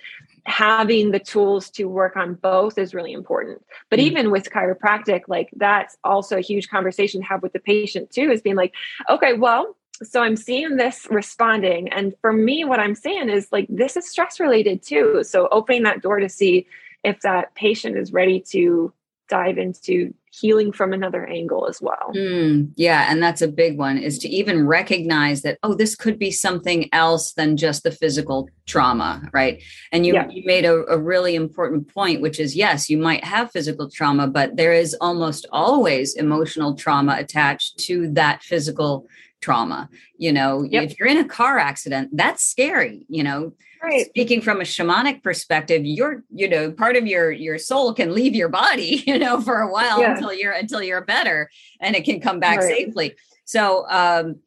having 0.46 1.12
the 1.12 1.20
tools 1.20 1.70
to 1.72 1.86
work 1.86 2.18
on 2.18 2.36
both 2.36 2.78
is 2.78 2.94
really 2.94 3.14
important. 3.14 3.64
But 3.90 4.00
mm-hmm. 4.00 4.08
even 4.08 4.32
with 4.32 4.50
chiropractic, 4.50 5.22
like 5.28 5.50
that's 5.56 5.98
also 6.04 6.38
a 6.38 6.42
huge 6.42 6.70
conversation 6.70 7.22
to 7.22 7.28
have 7.28 7.42
with 7.42 7.54
the 7.54 7.60
patient 7.60 8.12
too, 8.12 8.32
is 8.32 8.42
being 8.42 8.56
like, 8.56 8.74
okay, 9.10 9.34
well, 9.34 9.76
so 10.04 10.22
I'm 10.22 10.36
seeing 10.36 10.76
this 10.76 11.08
responding. 11.10 11.90
And 11.90 12.14
for 12.22 12.32
me, 12.32 12.64
what 12.64 12.80
I'm 12.80 12.96
saying 12.96 13.30
is 13.30 13.48
like, 13.52 13.66
this 13.70 13.98
is 13.98 14.08
stress 14.10 14.40
related 14.40 14.84
too. 14.84 15.24
So 15.24 15.48
opening 15.52 15.84
that 15.84 16.02
door 16.02 16.20
to 16.20 16.30
see 16.30 16.68
if 17.04 17.22
that 17.22 17.56
patient 17.56 17.98
is 17.98 18.14
ready 18.14 18.42
to 18.52 18.94
dive 19.30 19.58
into 19.58 20.14
healing 20.40 20.72
from 20.72 20.94
another 20.94 21.26
angle 21.26 21.68
as 21.68 21.82
well. 21.82 22.12
Mm, 22.16 22.72
yeah, 22.76 23.08
and 23.10 23.22
that's 23.22 23.42
a 23.42 23.48
big 23.48 23.78
one 23.78 23.98
is 23.98 24.18
to 24.20 24.30
even 24.30 24.66
recognize 24.68 25.42
that 25.42 25.58
oh 25.64 25.74
this 25.74 25.96
could 25.96 26.20
be 26.20 26.32
something 26.32 26.90
else 26.94 27.34
than 27.34 27.58
just 27.58 27.84
the 27.84 27.92
physical 27.92 28.50
trauma, 28.66 29.30
right? 29.34 29.62
And 29.92 30.06
you, 30.06 30.14
yeah. 30.14 30.28
you 30.30 30.44
made 30.46 30.66
a, 30.66 30.86
a 30.86 30.98
really 30.98 31.36
important 31.36 31.94
point 31.94 32.22
which 32.22 32.40
is 32.40 32.56
yes, 32.56 32.90
you 32.90 32.98
might 32.98 33.24
have 33.24 33.52
physical 33.52 33.90
trauma 33.90 34.28
but 34.28 34.56
there 34.56 34.74
is 34.74 34.96
almost 35.02 35.46
always 35.52 36.16
emotional 36.16 36.76
trauma 36.76 37.16
attached 37.18 37.78
to 37.80 38.12
that 38.14 38.44
physical 38.44 39.08
trauma. 39.42 39.90
You 40.18 40.34
know, 40.34 40.64
yep. 40.64 40.84
if 40.84 41.00
you're 41.00 41.08
in 41.08 41.18
a 41.18 41.28
car 41.28 41.60
accident, 41.60 42.10
that's 42.14 42.44
scary, 42.44 43.06
you 43.08 43.24
know 43.24 43.54
right. 43.82 44.06
speaking 44.08 44.42
from 44.42 44.62
a 44.62 44.64
shamanic 44.64 45.24
perspective 45.24 45.86
you're 45.86 46.24
you 46.34 46.48
know 46.48 46.72
part 46.72 46.96
of 46.96 47.06
your 47.06 47.32
your 47.32 47.58
soul 47.58 47.94
can 47.94 48.14
leave 48.14 48.36
your 48.36 48.50
body 48.50 49.04
you 49.08 49.18
know 49.18 49.42
for 49.42 49.60
a 49.60 49.72
while 49.72 50.02
yeah. 50.02 50.14
until 50.14 50.34
you're 50.34 50.54
until 50.54 50.82
you're 50.82 51.02
better 51.02 51.50
and 51.80 51.96
it 51.96 52.04
can 52.04 52.20
come 52.20 52.40
back 52.40 52.60
right. 52.60 52.70
safely 52.70 53.16
so 53.46 53.86
um 53.90 54.38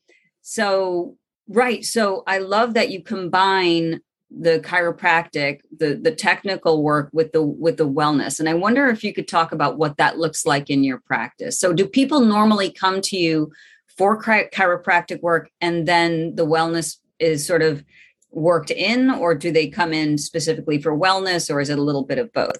so 0.43 1.17
right 1.49 1.85
so 1.85 2.23
i 2.27 2.39
love 2.39 2.75
that 2.75 2.91
you 2.91 3.03
combine 3.03 4.01
the 4.31 4.61
chiropractic 4.61 5.61
the 5.77 5.95
the 5.95 6.13
technical 6.13 6.83
work 6.83 7.11
with 7.13 7.33
the 7.33 7.43
with 7.43 7.77
the 7.77 7.89
wellness 7.89 8.39
and 8.39 8.49
i 8.49 8.55
wonder 8.55 8.89
if 8.89 9.03
you 9.03 9.13
could 9.13 9.27
talk 9.27 9.51
about 9.51 9.77
what 9.77 9.97
that 9.97 10.19
looks 10.19 10.47
like 10.47 10.71
in 10.71 10.85
your 10.85 10.99
practice 10.99 11.59
so 11.59 11.73
do 11.73 11.85
people 11.85 12.21
normally 12.21 12.71
come 12.71 13.01
to 13.01 13.17
you 13.17 13.51
for 13.97 14.23
chiropractic 14.23 15.21
work 15.21 15.51
and 15.61 15.87
then 15.87 16.35
the 16.37 16.47
wellness 16.47 16.99
is 17.19 17.47
sort 17.47 17.61
of 17.61 17.85
worked 18.33 18.71
in 18.71 19.11
or 19.11 19.35
do 19.35 19.51
they 19.51 19.69
come 19.69 19.93
in 19.93 20.19
specifically 20.19 20.81
for 20.81 20.97
wellness 20.97 21.53
or 21.53 21.61
is 21.61 21.71
it 21.71 21.79
a 21.79 21.83
little 21.83 22.05
bit 22.05 22.19
of 22.19 22.33
both 22.33 22.57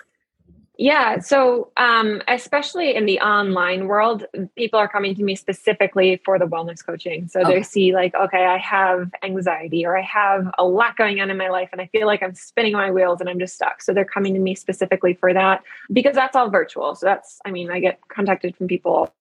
Yeah. 0.83 1.19
So, 1.19 1.73
um, 1.77 2.23
especially 2.27 2.97
in 2.97 3.05
the 3.05 3.21
online 3.21 3.87
world, 3.87 4.25
people 4.57 4.81
are 4.81 4.89
coming 4.89 5.15
to 5.15 5.23
me 5.23 5.37
specifically 5.37 6.23
for 6.25 6.39
the 6.39 6.47
wellness 6.47 6.83
coaching. 6.83 7.29
So 7.29 7.41
okay. 7.41 7.57
they 7.57 7.63
see, 7.63 7.93
like, 7.93 8.15
okay, 8.15 8.47
I 8.47 8.57
have 8.57 9.11
anxiety 9.23 9.85
or 9.85 9.99
I 9.99 10.01
have 10.01 10.51
a 10.57 10.65
lot 10.65 10.97
going 10.97 11.21
on 11.21 11.29
in 11.29 11.37
my 11.37 11.51
life 11.51 11.69
and 11.73 11.83
I 11.83 11.87
feel 11.89 12.07
like 12.07 12.23
I'm 12.23 12.35
spinning 12.35 12.73
my 12.73 12.91
wheels 12.91 13.21
and 13.21 13.29
I'm 13.29 13.39
just 13.39 13.57
stuck. 13.57 13.83
So 13.83 13.93
they're 13.93 14.07
coming 14.07 14.33
to 14.33 14.41
me 14.41 14.55
specifically 14.55 15.13
for 15.13 15.35
that 15.35 15.63
because 15.93 16.15
that's 16.15 16.35
all 16.35 16.49
virtual. 16.49 16.95
So 16.95 17.05
that's, 17.05 17.41
I 17.45 17.51
mean, 17.51 17.71
I 17.71 17.81
get 17.81 18.01
contacted 18.09 18.57
from 18.57 18.67
people 18.67 19.13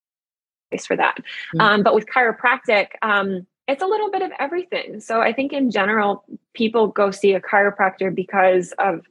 for 0.86 0.96
that. 0.96 1.16
Mm-hmm. 1.18 1.60
Um, 1.60 1.82
but 1.82 1.94
with 1.94 2.06
chiropractic, 2.06 2.88
um, 3.02 3.46
it's 3.70 3.82
a 3.82 3.86
little 3.86 4.10
bit 4.10 4.22
of 4.22 4.32
everything. 4.38 5.00
So 5.00 5.20
I 5.20 5.32
think 5.32 5.52
in 5.52 5.70
general, 5.70 6.24
people 6.54 6.88
go 6.88 7.10
see 7.10 7.34
a 7.34 7.40
chiropractor 7.40 8.12
because 8.14 8.72
of 8.78 9.02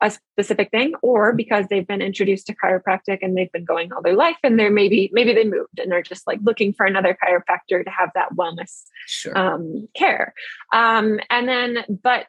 a 0.00 0.10
specific 0.10 0.70
thing 0.70 0.92
or 1.02 1.32
because 1.32 1.66
they've 1.68 1.86
been 1.86 2.02
introduced 2.02 2.46
to 2.46 2.54
chiropractic 2.54 3.18
and 3.22 3.36
they've 3.36 3.50
been 3.52 3.64
going 3.64 3.92
all 3.92 4.02
their 4.02 4.14
life 4.14 4.36
and 4.44 4.58
they're 4.58 4.70
maybe 4.70 5.10
maybe 5.12 5.34
they 5.34 5.44
moved 5.44 5.78
and 5.78 5.90
they're 5.90 6.02
just 6.02 6.26
like 6.26 6.38
looking 6.42 6.72
for 6.72 6.86
another 6.86 7.16
chiropractor 7.20 7.84
to 7.84 7.90
have 7.90 8.10
that 8.14 8.32
wellness 8.34 8.84
sure. 9.06 9.36
um, 9.36 9.88
care 9.96 10.34
um, 10.72 11.18
and 11.30 11.48
then 11.48 11.84
but 11.88 12.26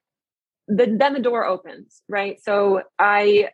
the, 0.67 0.95
then 0.97 1.13
the 1.13 1.19
door 1.19 1.45
opens 1.45 2.01
right 2.09 2.43
so 2.43 2.81
i 2.97 3.49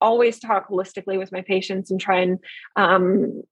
always 0.00 0.40
talk 0.40 0.68
holistically 0.68 1.16
with 1.16 1.30
my 1.30 1.40
patients 1.40 1.90
and 1.90 2.00
try 2.00 2.18
and 2.18 2.38
um, 2.74 3.42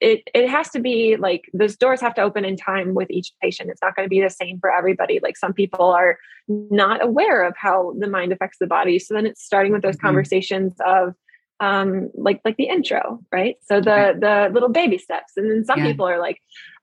it 0.00 0.28
it 0.34 0.48
has 0.48 0.68
to 0.70 0.80
be 0.80 1.16
like 1.16 1.44
those 1.54 1.76
doors 1.76 2.00
have 2.00 2.14
to 2.14 2.22
open 2.22 2.44
in 2.44 2.56
time 2.56 2.94
with 2.94 3.10
each 3.10 3.32
patient. 3.42 3.70
It's 3.70 3.82
not 3.82 3.96
going 3.96 4.06
to 4.06 4.10
be 4.10 4.20
the 4.20 4.30
same 4.30 4.58
for 4.60 4.70
everybody. 4.70 5.20
Like 5.22 5.36
some 5.36 5.52
people 5.52 5.90
are 5.90 6.18
not 6.48 7.02
aware 7.02 7.44
of 7.44 7.54
how 7.56 7.94
the 7.98 8.08
mind 8.08 8.32
affects 8.32 8.58
the 8.58 8.66
body. 8.66 8.98
So 8.98 9.14
then 9.14 9.26
it's 9.26 9.42
starting 9.42 9.72
with 9.72 9.82
those 9.82 9.96
mm-hmm. 9.96 10.06
conversations 10.06 10.74
of 10.84 11.14
um 11.60 12.10
like 12.14 12.40
like 12.44 12.56
the 12.56 12.68
intro, 12.68 13.20
right? 13.32 13.56
So 13.64 13.80
the 13.80 14.16
the 14.18 14.50
little 14.52 14.68
baby 14.68 14.98
steps. 14.98 15.32
And 15.36 15.50
then 15.50 15.64
some 15.64 15.78
yeah. 15.78 15.86
people 15.86 16.06
are 16.06 16.18
like, 16.18 16.40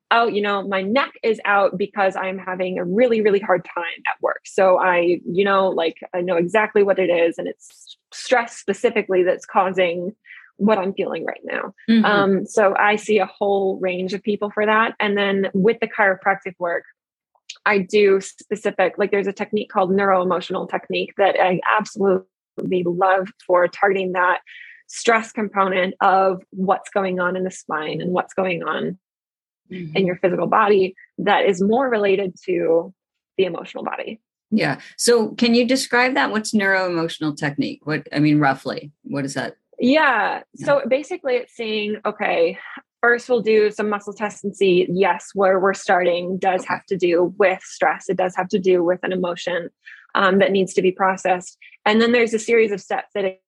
oh, 0.10 0.28
you 0.28 0.42
know, 0.42 0.68
my 0.68 0.82
neck 0.82 1.12
is 1.24 1.40
out 1.46 1.78
because 1.78 2.16
I'm 2.16 2.38
having 2.38 2.78
a 2.78 2.86
really, 2.86 3.22
really 3.22 3.40
hard 3.40 3.66
time 3.66 4.04
at 4.08 4.22
work. 4.22 4.42
So 4.46 4.80
I, 4.80 5.20
you 5.26 5.44
know, 5.44 5.70
like 5.70 5.98
I 6.14 6.22
know 6.22 6.36
exactly 6.36 6.84
what 6.84 7.00
it 7.00 7.10
is 7.10 7.38
and 7.38 7.48
it's 7.48 7.98
stress 8.12 8.56
specifically 8.58 9.24
that's 9.24 9.46
causing 9.46 10.16
what 10.58 10.78
I'm 10.78 10.94
feeling 10.94 11.26
right 11.26 11.42
now. 11.44 11.74
Mm-hmm. 11.90 12.06
Um, 12.06 12.46
so 12.46 12.76
I 12.78 12.96
see 12.96 13.20
a 13.20 13.26
whole 13.26 13.80
range 13.80 14.14
of 14.14 14.22
people 14.24 14.52
for 14.52 14.66
that. 14.66 14.96
And 15.00 15.18
then 15.18 15.50
with 15.54 15.78
the 15.80 15.88
chiropractic 15.88 16.54
work, 16.60 16.84
I 17.66 17.80
do 17.80 18.20
specific, 18.22 18.98
like 18.98 19.12
there's 19.12 19.28
a 19.28 19.34
technique 19.34 19.70
called 19.70 19.92
neuro 19.92 20.22
emotional 20.22 20.68
technique 20.68 21.14
that 21.18 21.36
I 21.40 21.60
absolutely 21.78 22.28
love 22.86 23.30
for 23.46 23.68
targeting 23.68 24.14
that 24.14 24.42
stress 24.88 25.32
component 25.32 25.96
of 26.02 26.44
what's 26.52 26.90
going 26.90 27.20
on 27.20 27.36
in 27.36 27.44
the 27.44 27.52
spine 27.52 28.02
and 28.02 28.12
what's 28.12 28.34
going 28.34 28.64
on 28.64 28.98
mm-hmm. 29.72 29.96
in 29.96 30.06
your 30.06 30.18
physical 30.18 30.48
body 30.48 30.96
that 31.18 31.46
is 31.46 31.62
more 31.62 31.90
related 31.90 32.36
to 32.46 32.94
the 33.38 33.46
emotional 33.46 33.84
body. 33.84 34.20
Yeah. 34.52 34.80
So 34.98 35.30
can 35.30 35.56
you 35.56 35.66
describe 35.66 36.14
that? 36.14 36.30
What's 36.30 36.54
neuro 36.54 36.86
emotional 36.86 37.34
technique? 37.34 37.82
What, 37.86 38.08
I 38.14 38.20
mean, 38.20 38.40
roughly, 38.40 38.92
what 39.04 39.26
is 39.26 39.34
that? 39.34 39.58
Yeah. 39.84 40.44
So 40.56 40.82
basically, 40.88 41.36
it's 41.36 41.58
saying, 41.58 41.98
okay, 42.06 42.58
first 43.02 43.28
we'll 43.28 43.42
do 43.42 43.70
some 43.70 43.90
muscle 43.90 44.14
tests 44.14 44.42
and 44.42 44.56
see, 44.56 44.88
yes, 44.90 45.32
where 45.34 45.60
we're 45.60 45.74
starting 45.74 46.38
does 46.38 46.62
okay. 46.62 46.74
have 46.74 46.86
to 46.86 46.96
do 46.96 47.36
with 47.38 47.62
stress. 47.62 48.08
It 48.08 48.16
does 48.16 48.34
have 48.38 48.48
to 48.50 48.60
do 48.60 48.82
with 48.82 49.02
an 49.04 49.12
emotion 49.12 49.70
um, 50.16 50.40
that 50.40 50.54
needs 50.54 50.74
to 50.76 50.82
be 50.82 50.94
processed. 50.94 51.58
And 51.86 52.02
then 52.02 52.14
there's 52.14 52.34
a 52.34 52.40
series 52.40 52.72
of 52.72 52.80
steps 52.80 53.10
that 53.14 53.26
it 53.26 53.44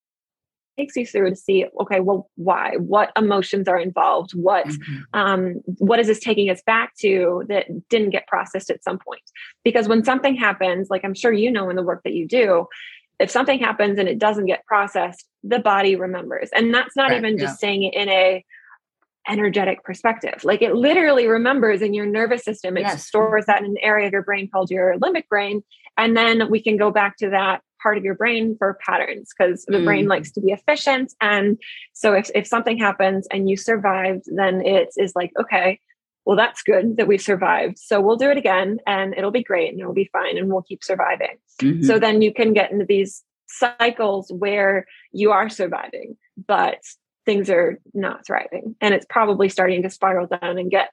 takes 0.77 0.97
you 0.97 1.05
through 1.05 1.29
to 1.29 1.37
see, 1.37 1.65
okay, 1.79 2.01
well, 2.01 2.29
why? 2.35 2.73
What 2.79 3.13
emotions 3.15 3.69
are 3.69 3.79
involved? 3.79 4.31
What 4.31 4.65
mm-hmm. 4.65 5.01
um, 5.13 5.53
what 5.77 5.99
is 5.99 6.07
this 6.07 6.19
taking 6.19 6.49
us 6.49 6.61
back 6.65 6.97
to 6.97 7.45
that 7.47 7.67
didn't 7.87 8.09
get 8.09 8.27
processed 8.27 8.69
at 8.69 8.83
some 8.83 8.99
point? 8.99 9.21
Because 9.63 9.87
when 9.87 10.03
something 10.03 10.35
happens, 10.35 10.89
like 10.89 11.05
I'm 11.05 11.13
sure 11.13 11.31
you 11.31 11.49
know 11.49 11.69
in 11.69 11.77
the 11.77 11.83
work 11.83 12.01
that 12.03 12.13
you 12.13 12.27
do, 12.27 12.67
if 13.19 13.31
something 13.31 13.59
happens 13.59 13.97
and 13.99 14.07
it 14.07 14.19
doesn't 14.19 14.45
get 14.45 14.65
processed 14.65 15.25
the 15.43 15.59
body 15.59 15.95
remembers. 15.95 16.49
And 16.53 16.73
that's 16.73 16.95
not 16.95 17.09
right, 17.09 17.17
even 17.17 17.37
just 17.37 17.59
saying 17.59 17.83
it 17.83 17.93
in 17.93 18.09
a 18.09 18.43
energetic 19.27 19.83
perspective. 19.83 20.43
Like 20.43 20.61
it 20.61 20.75
literally 20.75 21.27
remembers 21.27 21.81
in 21.81 21.93
your 21.93 22.05
nervous 22.05 22.43
system. 22.43 22.77
It 22.77 22.81
yes. 22.81 23.05
stores 23.05 23.45
that 23.45 23.61
in 23.61 23.65
an 23.65 23.77
area 23.81 24.07
of 24.07 24.13
your 24.13 24.23
brain 24.23 24.49
called 24.51 24.69
your 24.69 24.97
limbic 24.99 25.27
brain. 25.27 25.63
And 25.97 26.15
then 26.15 26.49
we 26.49 26.61
can 26.61 26.77
go 26.77 26.91
back 26.91 27.17
to 27.17 27.29
that 27.29 27.61
part 27.81 27.97
of 27.97 28.03
your 28.03 28.15
brain 28.15 28.55
for 28.57 28.77
patterns 28.85 29.31
because 29.37 29.63
the 29.65 29.77
mm. 29.77 29.85
brain 29.85 30.07
likes 30.07 30.31
to 30.31 30.41
be 30.41 30.51
efficient. 30.51 31.13
And 31.21 31.57
so 31.93 32.13
if, 32.13 32.29
if 32.35 32.47
something 32.47 32.77
happens 32.77 33.27
and 33.31 33.49
you 33.49 33.57
survived 33.57 34.23
then 34.27 34.65
it 34.65 34.89
is 34.97 35.13
like 35.15 35.31
okay 35.39 35.79
well, 36.25 36.35
that's 36.35 36.63
good 36.63 36.97
that 36.97 37.07
we 37.07 37.17
survived. 37.17 37.77
So 37.77 38.01
we'll 38.01 38.17
do 38.17 38.31
it 38.31 38.37
again 38.37 38.79
and 38.87 39.13
it'll 39.15 39.31
be 39.31 39.43
great 39.43 39.71
and 39.71 39.79
it'll 39.79 39.93
be 39.93 40.09
fine 40.11 40.37
and 40.37 40.51
we'll 40.51 40.63
keep 40.63 40.83
surviving. 40.83 41.37
Mm-hmm. 41.61 41.83
So 41.83 41.99
then 41.99 42.21
you 42.21 42.33
can 42.33 42.53
get 42.53 42.71
into 42.71 42.85
these 42.85 43.23
cycles 43.47 44.31
where 44.31 44.87
you 45.11 45.31
are 45.31 45.49
surviving, 45.49 46.17
but 46.47 46.79
things 47.25 47.49
are 47.49 47.79
not 47.93 48.25
thriving. 48.25 48.75
And 48.81 48.93
it's 48.93 49.05
probably 49.07 49.49
starting 49.49 49.83
to 49.83 49.89
spiral 49.89 50.27
down 50.27 50.57
and 50.57 50.71
get 50.71 50.89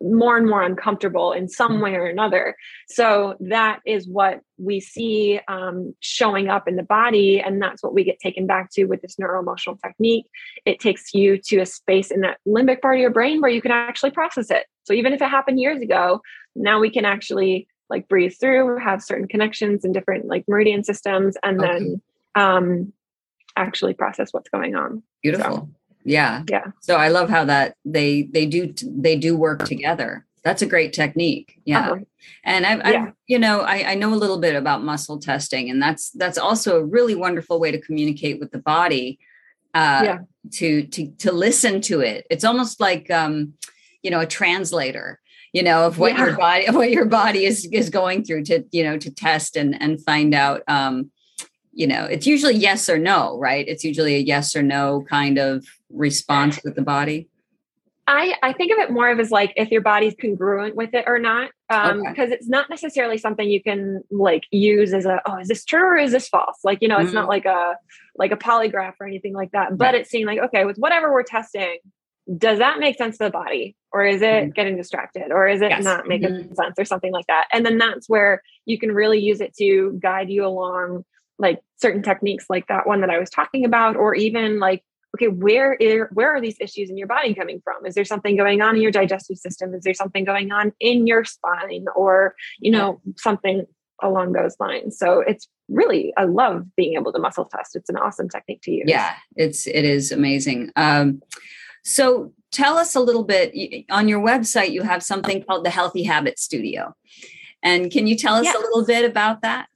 more 0.00 0.36
and 0.36 0.48
more 0.48 0.62
uncomfortable 0.62 1.32
in 1.32 1.48
some 1.48 1.78
mm. 1.78 1.82
way 1.82 1.94
or 1.94 2.06
another. 2.06 2.56
So 2.88 3.36
that 3.40 3.80
is 3.86 4.08
what 4.08 4.40
we 4.58 4.80
see 4.80 5.40
um, 5.48 5.94
showing 6.00 6.48
up 6.48 6.68
in 6.68 6.76
the 6.76 6.82
body. 6.82 7.40
And 7.40 7.60
that's 7.60 7.82
what 7.82 7.94
we 7.94 8.04
get 8.04 8.18
taken 8.20 8.46
back 8.46 8.70
to 8.72 8.84
with 8.84 9.02
this 9.02 9.16
neuroemotional 9.16 9.80
technique. 9.80 10.26
It 10.64 10.80
takes 10.80 11.14
you 11.14 11.38
to 11.46 11.58
a 11.58 11.66
space 11.66 12.10
in 12.10 12.20
that 12.20 12.38
limbic 12.46 12.80
part 12.80 12.96
of 12.96 13.00
your 13.00 13.10
brain 13.10 13.40
where 13.40 13.50
you 13.50 13.62
can 13.62 13.72
actually 13.72 14.10
process 14.10 14.50
it. 14.50 14.66
So 14.84 14.92
even 14.92 15.12
if 15.12 15.22
it 15.22 15.28
happened 15.28 15.60
years 15.60 15.80
ago, 15.80 16.20
now 16.54 16.80
we 16.80 16.90
can 16.90 17.04
actually 17.04 17.68
like 17.88 18.08
breathe 18.08 18.34
through, 18.38 18.78
have 18.78 19.02
certain 19.02 19.28
connections 19.28 19.84
in 19.84 19.92
different 19.92 20.26
like 20.26 20.44
meridian 20.46 20.84
systems, 20.84 21.36
and 21.42 21.60
okay. 21.60 21.72
then 21.72 22.02
um, 22.36 22.92
actually 23.56 23.94
process 23.94 24.32
what's 24.32 24.48
going 24.48 24.76
on. 24.76 25.02
Beautiful. 25.22 25.56
So, 25.56 25.68
yeah 26.04 26.42
yeah 26.48 26.66
so 26.80 26.96
i 26.96 27.08
love 27.08 27.28
how 27.28 27.44
that 27.44 27.74
they 27.84 28.22
they 28.22 28.46
do 28.46 28.72
they 28.82 29.16
do 29.16 29.36
work 29.36 29.64
together 29.64 30.26
that's 30.42 30.62
a 30.62 30.66
great 30.66 30.92
technique 30.92 31.60
yeah 31.64 31.90
uh-huh. 31.90 32.00
and 32.44 32.66
I've, 32.66 32.78
yeah. 32.78 33.04
I've, 33.08 33.12
you 33.26 33.38
know 33.38 33.60
I, 33.60 33.92
I 33.92 33.94
know 33.94 34.12
a 34.12 34.16
little 34.16 34.38
bit 34.38 34.54
about 34.54 34.82
muscle 34.82 35.18
testing 35.18 35.70
and 35.70 35.80
that's 35.82 36.10
that's 36.12 36.38
also 36.38 36.78
a 36.78 36.84
really 36.84 37.14
wonderful 37.14 37.60
way 37.60 37.70
to 37.70 37.80
communicate 37.80 38.40
with 38.40 38.50
the 38.50 38.58
body 38.58 39.18
uh 39.74 40.02
yeah. 40.04 40.18
to 40.52 40.84
to 40.84 41.10
to 41.18 41.32
listen 41.32 41.80
to 41.82 42.00
it 42.00 42.26
it's 42.30 42.44
almost 42.44 42.80
like 42.80 43.10
um 43.10 43.54
you 44.02 44.10
know 44.10 44.20
a 44.20 44.26
translator 44.26 45.20
you 45.52 45.62
know 45.62 45.86
of 45.86 45.98
what 45.98 46.12
yeah. 46.12 46.26
your 46.26 46.36
body 46.36 46.66
of 46.66 46.74
what 46.74 46.90
your 46.90 47.04
body 47.04 47.44
is 47.44 47.68
is 47.72 47.90
going 47.90 48.24
through 48.24 48.44
to 48.44 48.64
you 48.72 48.82
know 48.82 48.96
to 48.96 49.10
test 49.10 49.56
and 49.56 49.80
and 49.80 50.02
find 50.02 50.34
out 50.34 50.62
um 50.68 51.10
you 51.72 51.86
know 51.86 52.04
it's 52.04 52.26
usually 52.26 52.54
yes 52.54 52.88
or 52.88 52.98
no 52.98 53.38
right 53.38 53.66
it's 53.68 53.84
usually 53.84 54.14
a 54.14 54.18
yes 54.18 54.54
or 54.56 54.62
no 54.62 55.04
kind 55.08 55.38
of 55.38 55.64
response 55.90 56.60
with 56.64 56.74
the 56.74 56.82
body 56.82 57.28
I, 58.06 58.34
I 58.42 58.52
think 58.54 58.72
of 58.72 58.78
it 58.78 58.90
more 58.90 59.08
of 59.08 59.20
as 59.20 59.30
like 59.30 59.52
if 59.56 59.70
your 59.70 59.82
body's 59.82 60.14
congruent 60.20 60.74
with 60.74 60.94
it 60.94 61.04
or 61.06 61.18
not 61.18 61.50
um 61.68 62.02
because 62.02 62.26
okay. 62.26 62.34
it's 62.34 62.48
not 62.48 62.68
necessarily 62.68 63.18
something 63.18 63.48
you 63.48 63.62
can 63.62 64.02
like 64.10 64.44
use 64.50 64.92
as 64.92 65.06
a 65.06 65.20
oh 65.26 65.38
is 65.38 65.48
this 65.48 65.64
true 65.64 65.84
or 65.84 65.96
is 65.96 66.10
this 66.10 66.28
false 66.28 66.58
like 66.64 66.78
you 66.80 66.88
know 66.88 66.98
it's 66.98 67.08
mm-hmm. 67.08 67.16
not 67.16 67.28
like 67.28 67.44
a 67.44 67.76
like 68.16 68.32
a 68.32 68.36
polygraph 68.36 68.94
or 69.00 69.06
anything 69.06 69.32
like 69.32 69.52
that 69.52 69.78
but 69.78 69.94
it's 69.94 70.10
seeing 70.10 70.26
like 70.26 70.40
okay 70.40 70.64
with 70.64 70.76
whatever 70.76 71.12
we're 71.12 71.22
testing 71.22 71.78
does 72.36 72.58
that 72.58 72.78
make 72.78 72.96
sense 72.96 73.18
to 73.18 73.24
the 73.24 73.30
body 73.30 73.76
or 73.92 74.04
is 74.04 74.22
it 74.22 74.26
mm-hmm. 74.26 74.50
getting 74.50 74.76
distracted 74.76 75.30
or 75.30 75.46
is 75.46 75.62
it 75.62 75.70
yes. 75.70 75.84
not 75.84 76.06
making 76.08 76.30
mm-hmm. 76.30 76.54
sense 76.54 76.74
or 76.78 76.84
something 76.84 77.12
like 77.12 77.26
that 77.26 77.46
and 77.52 77.64
then 77.64 77.78
that's 77.78 78.08
where 78.08 78.42
you 78.66 78.78
can 78.78 78.90
really 78.90 79.20
use 79.20 79.40
it 79.40 79.54
to 79.56 79.96
guide 80.02 80.30
you 80.30 80.44
along 80.44 81.04
like 81.40 81.60
certain 81.76 82.02
techniques 82.02 82.46
like 82.48 82.66
that 82.68 82.86
one 82.86 83.00
that 83.00 83.10
I 83.10 83.18
was 83.18 83.30
talking 83.30 83.64
about, 83.64 83.96
or 83.96 84.14
even 84.14 84.60
like, 84.60 84.84
okay, 85.16 85.26
where 85.26 85.76
are, 85.82 86.10
where 86.12 86.32
are 86.32 86.40
these 86.40 86.56
issues 86.60 86.88
in 86.88 86.96
your 86.96 87.08
body 87.08 87.34
coming 87.34 87.60
from? 87.64 87.84
Is 87.84 87.96
there 87.96 88.04
something 88.04 88.36
going 88.36 88.62
on 88.62 88.76
in 88.76 88.82
your 88.82 88.92
digestive 88.92 89.38
system? 89.38 89.74
Is 89.74 89.82
there 89.82 89.94
something 89.94 90.24
going 90.24 90.52
on 90.52 90.72
in 90.78 91.06
your 91.06 91.24
spine 91.24 91.86
or, 91.96 92.36
you 92.60 92.70
know, 92.70 93.00
something 93.16 93.66
along 94.02 94.32
those 94.32 94.54
lines? 94.60 94.96
So 94.96 95.18
it's 95.26 95.48
really, 95.68 96.12
I 96.16 96.24
love 96.24 96.64
being 96.76 96.94
able 96.94 97.12
to 97.12 97.18
muscle 97.18 97.46
test. 97.46 97.74
It's 97.74 97.90
an 97.90 97.96
awesome 97.96 98.28
technique 98.28 98.62
to 98.62 98.70
use. 98.70 98.84
Yeah, 98.86 99.14
it's, 99.34 99.66
it 99.66 99.84
is 99.84 100.12
amazing. 100.12 100.70
Um, 100.76 101.20
so 101.82 102.32
tell 102.52 102.76
us 102.76 102.94
a 102.94 103.00
little 103.00 103.24
bit 103.24 103.52
on 103.90 104.06
your 104.06 104.20
website, 104.20 104.70
you 104.70 104.82
have 104.82 105.02
something 105.02 105.42
called 105.42 105.64
the 105.64 105.70
Healthy 105.70 106.04
Habit 106.04 106.38
Studio. 106.38 106.94
And 107.62 107.90
can 107.90 108.06
you 108.06 108.16
tell 108.16 108.36
us 108.36 108.46
a 108.46 108.58
little 108.58 108.86
bit 108.86 109.04
about 109.04 109.42
that? 109.42 109.66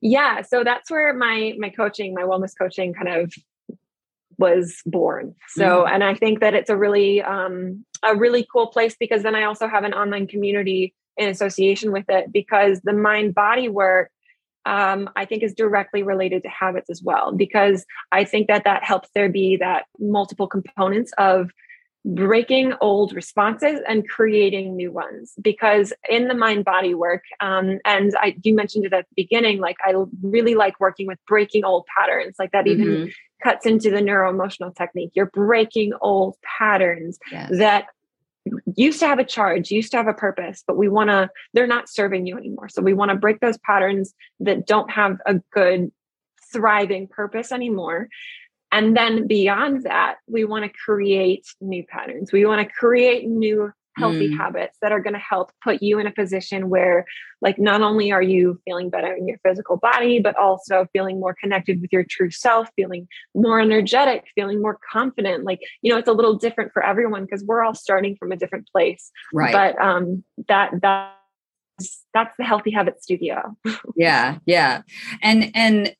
Yeah 0.00 0.42
so 0.42 0.64
that's 0.64 0.90
where 0.90 1.14
my 1.14 1.54
my 1.58 1.70
coaching 1.70 2.14
my 2.14 2.22
wellness 2.22 2.52
coaching 2.58 2.92
kind 2.94 3.08
of 3.08 3.32
was 4.38 4.82
born. 4.84 5.34
So 5.48 5.84
mm. 5.84 5.90
and 5.90 6.04
i 6.04 6.14
think 6.14 6.40
that 6.40 6.54
it's 6.54 6.68
a 6.68 6.76
really 6.76 7.22
um 7.22 7.84
a 8.02 8.14
really 8.14 8.46
cool 8.52 8.66
place 8.66 8.94
because 8.98 9.22
then 9.22 9.34
i 9.34 9.44
also 9.44 9.66
have 9.66 9.84
an 9.84 9.94
online 9.94 10.26
community 10.26 10.94
in 11.16 11.28
association 11.28 11.90
with 11.92 12.04
it 12.08 12.30
because 12.32 12.80
the 12.82 12.92
mind 12.92 13.34
body 13.34 13.68
work 13.68 14.10
um, 14.66 15.08
I 15.14 15.24
think 15.24 15.44
is 15.44 15.54
directly 15.54 16.02
related 16.02 16.42
to 16.42 16.48
habits 16.48 16.90
as 16.90 17.00
well, 17.00 17.32
because 17.32 17.86
I 18.10 18.24
think 18.24 18.48
that 18.48 18.64
that 18.64 18.82
helps 18.82 19.08
there 19.14 19.28
be 19.28 19.56
that 19.58 19.86
multiple 20.00 20.48
components 20.48 21.12
of 21.18 21.50
breaking 22.06 22.72
old 22.80 23.12
responses 23.12 23.80
and 23.88 24.08
creating 24.08 24.76
new 24.76 24.92
ones. 24.92 25.34
Because 25.42 25.92
in 26.08 26.28
the 26.28 26.34
mind 26.34 26.64
body 26.64 26.94
work 26.94 27.24
um, 27.40 27.78
and 27.84 28.14
i 28.18 28.36
you 28.42 28.54
mentioned 28.54 28.84
it 28.84 28.92
at 28.92 29.06
the 29.08 29.22
beginning 29.22 29.58
like 29.58 29.76
i 29.84 29.92
really 30.22 30.54
like 30.54 30.78
working 30.78 31.06
with 31.06 31.18
breaking 31.26 31.64
old 31.64 31.84
patterns. 31.86 32.36
Like 32.38 32.52
that 32.52 32.66
mm-hmm. 32.66 32.82
even 32.82 33.12
cuts 33.42 33.66
into 33.66 33.90
the 33.90 34.00
neuro 34.00 34.30
emotional 34.30 34.70
technique. 34.70 35.10
You're 35.14 35.26
breaking 35.26 35.92
old 36.00 36.36
patterns 36.58 37.18
yes. 37.30 37.50
that 37.58 37.86
used 38.76 39.00
to 39.00 39.06
have 39.08 39.18
a 39.18 39.24
charge 39.24 39.72
used 39.72 39.90
to 39.90 39.96
have 39.96 40.06
a 40.06 40.14
purpose 40.14 40.62
but 40.68 40.76
we 40.76 40.88
want 40.88 41.10
to 41.10 41.28
they're 41.52 41.66
not 41.66 41.88
serving 41.88 42.26
you 42.26 42.38
anymore. 42.38 42.68
So 42.68 42.80
we 42.82 42.94
want 42.94 43.10
to 43.10 43.16
break 43.16 43.40
those 43.40 43.58
patterns 43.58 44.14
that 44.38 44.66
don't 44.66 44.90
have 44.92 45.18
a 45.26 45.34
good 45.50 45.90
thriving 46.52 47.08
purpose 47.08 47.50
anymore 47.50 48.08
and 48.72 48.96
then 48.96 49.26
beyond 49.26 49.84
that, 49.84 50.16
we 50.26 50.44
want 50.44 50.64
to 50.64 50.70
create 50.84 51.46
new 51.60 51.84
patterns. 51.84 52.32
We 52.32 52.44
want 52.46 52.66
to 52.66 52.74
create 52.74 53.26
new 53.26 53.72
healthy 53.96 54.28
mm. 54.28 54.36
habits 54.36 54.76
that 54.82 54.92
are 54.92 55.00
going 55.00 55.14
to 55.14 55.18
help 55.18 55.50
put 55.64 55.82
you 55.82 55.98
in 55.98 56.06
a 56.06 56.12
position 56.12 56.68
where 56.68 57.06
like 57.40 57.58
not 57.58 57.80
only 57.80 58.12
are 58.12 58.22
you 58.22 58.60
feeling 58.64 58.90
better 58.90 59.12
in 59.14 59.26
your 59.26 59.38
physical 59.38 59.76
body 59.78 60.20
but 60.20 60.36
also 60.36 60.86
feeling 60.92 61.18
more 61.18 61.34
connected 61.40 61.80
with 61.80 61.90
your 61.92 62.04
true 62.08 62.30
self 62.30 62.68
feeling 62.76 63.08
more 63.34 63.60
energetic 63.60 64.24
feeling 64.34 64.60
more 64.60 64.78
confident. 64.92 65.44
Like 65.44 65.60
you 65.82 65.90
know 65.90 65.98
it's 65.98 66.08
a 66.08 66.12
little 66.12 66.34
different 66.34 66.72
for 66.72 66.84
everyone 66.84 67.24
because 67.24 67.44
we're 67.44 67.62
all 67.62 67.74
starting 67.74 68.16
from 68.16 68.32
a 68.32 68.36
different 68.36 68.68
place. 68.70 69.10
Right. 69.32 69.52
But 69.52 69.82
um 69.82 70.22
that 70.48 70.72
that 70.82 71.14
that's 72.14 72.34
the 72.38 72.44
healthy 72.44 72.70
habit 72.70 73.02
studio. 73.02 73.56
Yeah 73.96 74.38
yeah. 74.44 74.82
And 75.22 75.50
and 75.54 75.94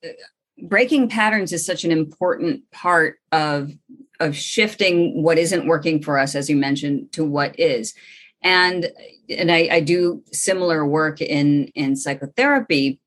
breaking 0.62 1.08
patterns 1.08 1.52
is 1.52 1.64
such 1.64 1.84
an 1.84 1.92
important 1.92 2.70
part 2.70 3.18
of 3.32 3.72
of 4.18 4.34
shifting 4.34 5.22
what 5.22 5.36
isn't 5.36 5.66
working 5.66 6.02
for 6.02 6.18
us 6.18 6.34
as 6.34 6.48
you 6.48 6.56
mentioned 6.56 7.12
to 7.12 7.24
what 7.24 7.58
is. 7.58 7.94
And 8.42 8.90
and 9.28 9.50
I, 9.50 9.68
I 9.70 9.80
do 9.80 10.22
similar 10.32 10.86
work 10.86 11.20
in 11.20 11.66
in 11.74 11.96
psychotherapy 11.96 13.00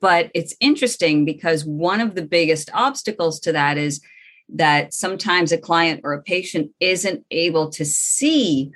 but 0.00 0.30
it's 0.34 0.54
interesting 0.60 1.24
because 1.24 1.64
one 1.64 2.00
of 2.00 2.14
the 2.14 2.22
biggest 2.22 2.70
obstacles 2.74 3.40
to 3.40 3.52
that 3.52 3.78
is 3.78 4.00
that 4.48 4.94
sometimes 4.94 5.52
a 5.52 5.58
client 5.58 6.00
or 6.04 6.12
a 6.12 6.22
patient 6.22 6.70
isn't 6.80 7.24
able 7.30 7.70
to 7.70 7.84
see 7.84 8.70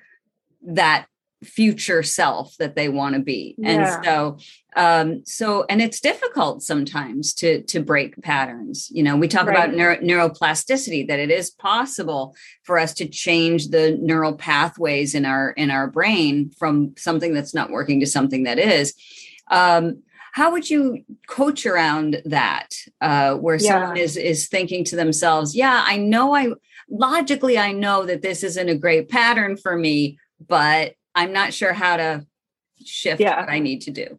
that 0.63 1.07
future 1.43 2.03
self 2.03 2.55
that 2.59 2.77
they 2.77 2.89
want 2.89 3.15
to 3.15 3.21
be 3.21 3.55
yeah. 3.57 3.71
and 3.71 4.05
so 4.05 4.39
um 4.77 5.25
so 5.25 5.65
and 5.71 5.81
it's 5.81 5.99
difficult 5.99 6.63
sometimes 6.63 7.33
to 7.33 7.63
to 7.63 7.81
break 7.81 8.21
patterns 8.21 8.91
you 8.93 9.03
know 9.03 9.17
we 9.17 9.27
talk 9.27 9.47
right. 9.47 9.57
about 9.57 9.75
neuro, 9.75 9.97
neuroplasticity 9.97 11.09
that 11.09 11.19
it 11.19 11.31
is 11.31 11.51
possible 11.51 12.37
for 12.63 12.79
us 12.79 12.93
to 12.93 13.09
change 13.09 13.69
the 13.69 13.97
neural 14.03 14.35
pathways 14.35 15.15
in 15.15 15.25
our 15.25 15.53
in 15.53 15.71
our 15.71 15.87
brain 15.87 16.51
from 16.59 16.95
something 16.99 17.33
that's 17.33 17.55
not 17.55 17.71
working 17.71 18.01
to 18.01 18.07
something 18.07 18.43
that 18.43 18.59
is 18.59 18.93
um 19.51 20.03
how 20.33 20.53
would 20.53 20.69
you 20.69 21.03
coach 21.27 21.65
around 21.65 22.21
that 22.27 22.69
uh 23.01 23.35
where 23.35 23.57
yeah. 23.57 23.71
someone 23.71 23.97
is 23.97 24.19
is 24.19 24.47
thinking 24.47 24.85
to 24.85 24.95
themselves 24.95 25.57
yeah 25.57 25.83
i 25.87 25.97
know 25.97 26.35
i 26.35 26.53
logically 26.91 27.57
i 27.57 27.73
know 27.73 28.05
that 28.05 28.21
this 28.21 28.45
isn't 28.45 28.69
a 28.69 28.77
great 28.77 29.09
pattern 29.09 29.57
for 29.57 29.75
me 29.75 30.19
but 30.47 30.95
I'm 31.15 31.33
not 31.33 31.53
sure 31.53 31.73
how 31.73 31.97
to 31.97 32.27
shift 32.85 33.21
yeah. 33.21 33.41
what 33.41 33.51
I 33.51 33.59
need 33.59 33.83
to 33.83 33.91
do. 33.91 34.19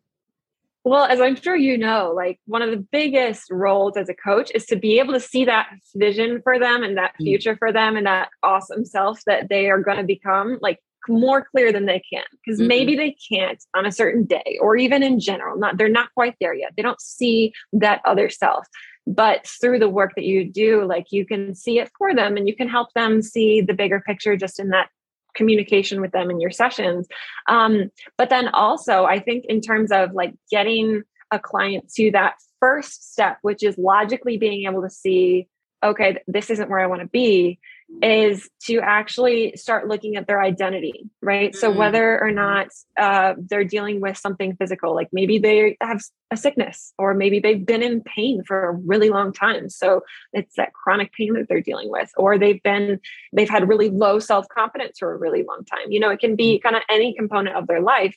Well, 0.84 1.06
as 1.06 1.22
I'm 1.22 1.36
sure 1.36 1.56
you 1.56 1.78
know, 1.78 2.12
like 2.16 2.40
one 2.48 2.64
of 2.64 2.72
the 2.72 2.86
biggest 2.92 3.52
roles 3.52 3.98
as 3.98 4.10
a 4.10 4.16
coach 4.16 4.52
is 4.56 4.66
to 4.68 4.76
be 4.76 4.98
able 4.98 5.14
to 5.14 5.20
see 5.20 5.46
that 5.46 5.70
vision 5.96 6.42
for 6.44 6.58
them 6.58 6.82
and 6.82 6.98
that 6.98 7.14
mm. 7.22 7.26
future 7.26 7.56
for 7.56 7.72
them 7.72 7.96
and 7.96 8.08
that 8.08 8.30
awesome 8.42 8.86
self 8.86 9.20
that 9.28 9.48
they 9.50 9.70
are 9.70 9.80
going 9.80 9.98
to 9.98 10.04
become 10.04 10.58
like 10.62 10.80
more 11.08 11.44
clear 11.44 11.72
than 11.72 11.86
they 11.86 12.02
can 12.12 12.24
because 12.44 12.60
mm-hmm. 12.60 12.68
maybe 12.68 12.96
they 12.96 13.16
can't 13.32 13.64
on 13.76 13.86
a 13.86 13.92
certain 13.92 14.24
day 14.24 14.58
or 14.62 14.76
even 14.76 15.02
in 15.02 15.20
general 15.20 15.58
not 15.58 15.78
they're 15.78 15.90
not 15.90 16.14
quite 16.14 16.36
there 16.40 16.54
yet 16.54 16.72
they 16.78 16.84
don't 16.84 17.02
see 17.02 17.52
that 17.74 18.02
other 18.06 18.30
self 18.30 18.68
but 19.08 19.46
through 19.48 19.80
the 19.80 19.90
work 19.90 20.12
that 20.16 20.26
you 20.26 20.50
do 20.50 20.86
like 20.86 21.08
you 21.10 21.26
can 21.26 21.56
see 21.56 21.80
it 21.80 21.90
for 21.98 22.14
them 22.14 22.38
and 22.38 22.48
you 22.48 22.56
can 22.56 22.70
help 22.70 22.94
them 22.94 23.22
see 23.22 23.62
the 23.62 23.74
bigger 23.74 24.00
picture 24.02 24.38
just 24.38 24.60
in 24.60 24.70
that 24.70 24.90
communication 25.36 26.02
with 26.02 26.12
them 26.12 26.30
in 26.30 26.40
your 26.40 26.52
sessions. 26.52 27.08
Um, 27.48 27.92
but 28.18 28.30
then 28.30 28.48
also, 28.50 29.06
I 29.06 29.20
think 29.20 29.46
in 29.46 29.62
terms 29.62 29.92
of 29.92 30.14
like 30.14 30.34
getting 30.50 31.04
a 31.32 31.40
client 31.40 31.90
to 31.96 32.12
that 32.12 32.36
first 32.60 33.12
step, 33.12 33.38
which 33.42 33.64
is 33.64 33.78
logically 33.78 34.38
being 34.38 34.68
able 34.68 34.82
to 34.84 34.90
see, 34.90 35.48
okay, 35.84 36.18
this 36.28 36.50
isn't 36.50 36.70
where 36.70 36.80
I 36.80 36.88
want 36.88 37.02
to 37.02 37.08
be, 37.08 37.60
is 38.02 38.50
to 38.64 38.80
actually 38.80 39.56
start 39.56 39.88
looking 39.88 40.16
at 40.16 40.26
their 40.26 40.42
identity, 40.42 41.10
right? 41.22 41.52
Mm-hmm. 41.52 41.60
So 41.60 41.72
whether 41.72 42.20
or 42.22 42.32
not 42.32 42.68
uh, 42.98 43.36
they're 43.38 43.64
dealing 43.64 44.02
with 44.02 44.18
something 44.18 44.56
physical, 44.56 44.96
like 44.96 45.10
maybe 45.12 45.38
they 45.40 45.78
have 45.82 46.02
a 46.32 46.38
sickness, 46.38 46.94
or 46.98 47.14
maybe 47.14 47.40
they've 47.40 47.64
been 47.64 47.84
in 47.84 48.02
pain 48.02 48.44
for 48.44 48.70
a 48.70 48.72
really 48.74 49.10
long 49.10 49.34
time, 49.34 49.70
so 49.70 50.02
it's 50.34 50.56
that 50.56 50.74
chronic 50.74 51.12
pain 51.14 51.34
that 51.34 51.48
they're 51.48 51.62
dealing 51.62 51.90
with, 51.90 52.10
or 52.18 52.38
they've 52.38 52.64
been 52.64 53.00
they've 53.34 53.50
had 53.50 53.68
really 53.68 53.90
low 53.90 54.20
self 54.20 54.48
confidence 54.48 55.00
for 55.00 55.14
a 55.14 55.18
really 55.18 55.44
long 55.44 55.64
time. 55.66 55.92
You 55.92 56.00
know, 56.00 56.10
it 56.10 56.20
can 56.20 56.36
be 56.36 56.56
mm-hmm. 56.56 56.64
kind 56.64 56.76
of 56.76 56.84
any 56.90 57.14
component 57.14 57.56
of 57.56 57.68
their 57.68 57.82
life. 57.82 58.16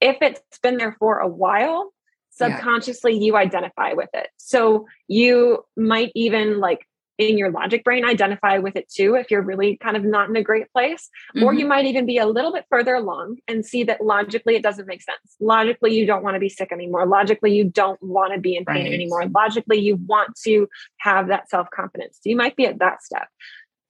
If 0.00 0.18
it's 0.20 0.58
been 0.62 0.76
there 0.76 0.96
for 0.98 1.18
a 1.18 1.28
while, 1.28 1.92
subconsciously 2.30 3.14
yeah. 3.14 3.20
you 3.20 3.36
identify 3.36 3.94
with 3.94 4.10
it. 4.12 4.28
So 4.36 4.86
you 5.08 5.64
might 5.76 6.12
even 6.14 6.60
like 6.60 6.86
in 7.16 7.38
your 7.38 7.50
logic 7.50 7.84
brain 7.84 8.04
identify 8.04 8.58
with 8.58 8.76
it 8.76 8.88
too 8.88 9.14
if 9.14 9.30
you're 9.30 9.42
really 9.42 9.76
kind 9.76 9.96
of 9.96 10.04
not 10.04 10.28
in 10.28 10.36
a 10.36 10.42
great 10.42 10.70
place. 10.72 11.08
Mm-hmm. 11.34 11.44
or 11.44 11.54
you 11.54 11.66
might 11.66 11.86
even 11.86 12.06
be 12.06 12.18
a 12.18 12.26
little 12.26 12.52
bit 12.52 12.64
further 12.70 12.94
along 12.94 13.38
and 13.48 13.64
see 13.64 13.84
that 13.84 14.04
logically 14.04 14.56
it 14.56 14.62
doesn't 14.62 14.86
make 14.86 15.02
sense. 15.02 15.36
Logically 15.40 15.94
you 15.94 16.06
don't 16.06 16.22
want 16.22 16.34
to 16.34 16.40
be 16.40 16.48
sick 16.48 16.72
anymore. 16.72 17.06
Logically 17.06 17.54
you 17.54 17.64
don't 17.64 18.02
want 18.02 18.32
to 18.34 18.40
be 18.40 18.56
in 18.56 18.64
pain 18.64 18.84
right. 18.84 18.92
anymore. 18.92 19.26
Logically 19.26 19.78
you 19.78 19.96
want 19.96 20.38
to 20.44 20.68
have 20.98 21.28
that 21.28 21.48
self-confidence. 21.48 22.18
So 22.20 22.30
you 22.30 22.36
might 22.36 22.56
be 22.56 22.66
at 22.66 22.78
that 22.78 23.02
step. 23.02 23.28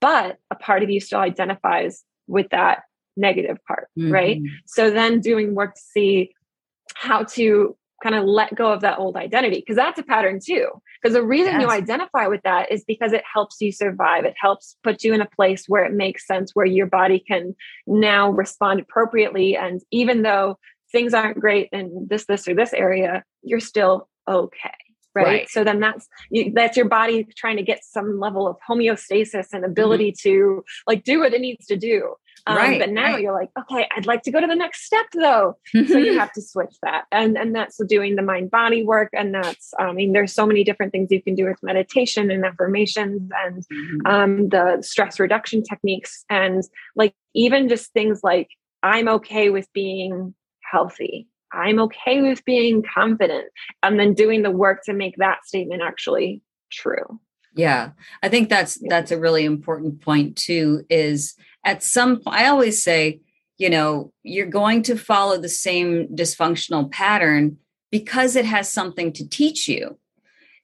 But 0.01 0.39
a 0.51 0.55
part 0.55 0.83
of 0.83 0.91
you 0.91 1.01
still 1.01 1.21
identifies 1.21 2.05
with 2.27 2.51
that 2.51 2.83
negative 3.17 3.59
part 3.67 3.89
mm-hmm. 3.97 4.11
right 4.11 4.43
so 4.67 4.91
then 4.91 5.21
doing 5.21 5.55
work 5.55 5.75
to 5.75 5.81
see 5.81 6.35
how 6.95 7.23
to 7.23 7.77
kind 8.05 8.15
of 8.15 8.25
let 8.25 8.55
go 8.55 8.71
of 8.71 8.83
that 8.83 8.99
old 8.99 9.17
identity 9.17 9.61
because 9.61 9.77
that's 9.77 9.99
a 9.99 10.03
pattern 10.03 10.39
too 10.39 10.69
because 11.03 11.15
the 11.15 11.23
reason 11.23 11.55
yes. 11.55 11.63
you 11.63 11.69
identify 11.71 12.27
with 12.27 12.43
that 12.43 12.71
is 12.71 12.85
because 12.85 13.15
it 13.15 13.23
helps 13.31 13.57
you 13.61 13.73
survive 13.73 14.27
it 14.27 14.35
helps 14.39 14.77
put 14.85 15.03
you 15.03 15.15
in 15.15 15.23
a 15.23 15.27
place 15.27 15.65
where 15.69 15.85
it 15.85 15.93
makes 15.93 16.27
sense 16.27 16.51
where 16.53 16.67
your 16.67 16.87
body 16.87 17.19
can 17.19 17.57
now 17.87 18.31
respond 18.31 18.79
appropriately 18.79 19.57
and 19.57 19.81
even 19.91 20.21
though 20.21 20.59
things 20.93 21.15
aren't 21.15 21.41
great 21.41 21.71
in 21.73 22.07
this 22.11 22.27
this 22.27 22.47
or 22.47 22.55
this 22.55 22.75
area 22.75 23.25
you're 23.43 23.59
still 23.59 24.07
okay 24.29 24.77
right, 25.15 25.27
right. 25.27 25.49
so 25.49 25.65
then 25.65 25.81
that's 25.81 26.07
you, 26.31 26.53
that's 26.55 26.77
your 26.77 26.89
body 26.89 27.27
trying 27.37 27.57
to 27.57 27.63
get 27.63 27.83
some 27.83 28.21
level 28.21 28.47
of 28.47 28.57
homeostasis 28.69 29.47
and 29.55 29.65
ability 29.65 30.13
mm-hmm. 30.13 30.29
to 30.29 30.65
like 30.87 31.05
do 31.05 31.21
what 31.21 31.33
it 31.33 31.41
needs 31.41 31.65
to 31.65 31.77
do 31.77 32.15
um, 32.47 32.57
right, 32.57 32.79
but 32.79 32.91
now 32.91 33.13
right. 33.13 33.23
you're 33.23 33.33
like, 33.33 33.51
okay, 33.59 33.89
I'd 33.97 34.07
like 34.07 34.23
to 34.23 34.31
go 34.31 34.41
to 34.41 34.47
the 34.47 34.55
next 34.55 34.85
step 34.85 35.07
though. 35.15 35.57
so 35.73 35.97
you 35.97 36.19
have 36.19 36.33
to 36.33 36.43
switch 36.43 36.75
that. 36.83 37.05
And, 37.11 37.39
and 37.39 37.55
that's 37.55 37.81
doing 37.87 38.17
the 38.17 38.23
mind 38.23 38.51
body 38.51 38.85
work. 38.85 39.09
And 39.15 39.35
that's, 39.35 39.73
I 39.79 39.93
mean, 39.93 40.13
there's 40.13 40.33
so 40.33 40.47
many 40.47 40.63
different 40.63 40.93
things 40.93 41.11
you 41.11 41.23
can 41.23 41.35
do 41.35 41.47
with 41.47 41.63
meditation 41.63 42.31
and 42.31 42.45
affirmations 42.45 43.31
and 43.45 43.65
mm-hmm. 43.67 44.07
um, 44.07 44.49
the 44.51 44.83
stress 44.83 45.19
reduction 45.19 45.63
techniques. 45.63 46.25
And 46.29 46.63
like, 46.97 47.15
even 47.35 47.69
just 47.69 47.93
things 47.93 48.21
like, 48.23 48.49
I'm 48.83 49.09
okay 49.09 49.49
with 49.49 49.73
being 49.73 50.35
healthy. 50.71 51.27
I'm 51.51 51.79
okay 51.81 52.21
with 52.21 52.45
being 52.45 52.83
confident. 52.83 53.47
And 53.83 53.99
then 53.99 54.13
doing 54.13 54.43
the 54.43 54.51
work 54.51 54.83
to 54.85 54.93
make 54.93 55.17
that 55.17 55.47
statement 55.47 55.83
actually 55.83 56.43
true. 56.71 57.21
Yeah. 57.55 57.91
I 58.23 58.29
think 58.29 58.49
that's 58.49 58.79
that's 58.89 59.11
a 59.11 59.19
really 59.19 59.45
important 59.45 60.01
point 60.01 60.37
too 60.37 60.85
is 60.91 61.35
at 61.65 61.83
some 61.83 62.21
point, 62.21 62.37
I 62.37 62.49
always 62.49 62.83
say, 62.83 63.21
you 63.59 63.71
know, 63.71 64.13
you're 64.23 64.47
going 64.47 64.83
to 64.85 64.97
follow 64.97 65.39
the 65.39 65.49
same 65.49 66.09
dysfunctional 66.09 66.91
pattern 66.91 67.59
because 67.91 68.35
it 68.35 68.45
has 68.45 68.73
something 68.73 69.13
to 69.13 69.29
teach 69.29 69.69
you. 69.69 69.99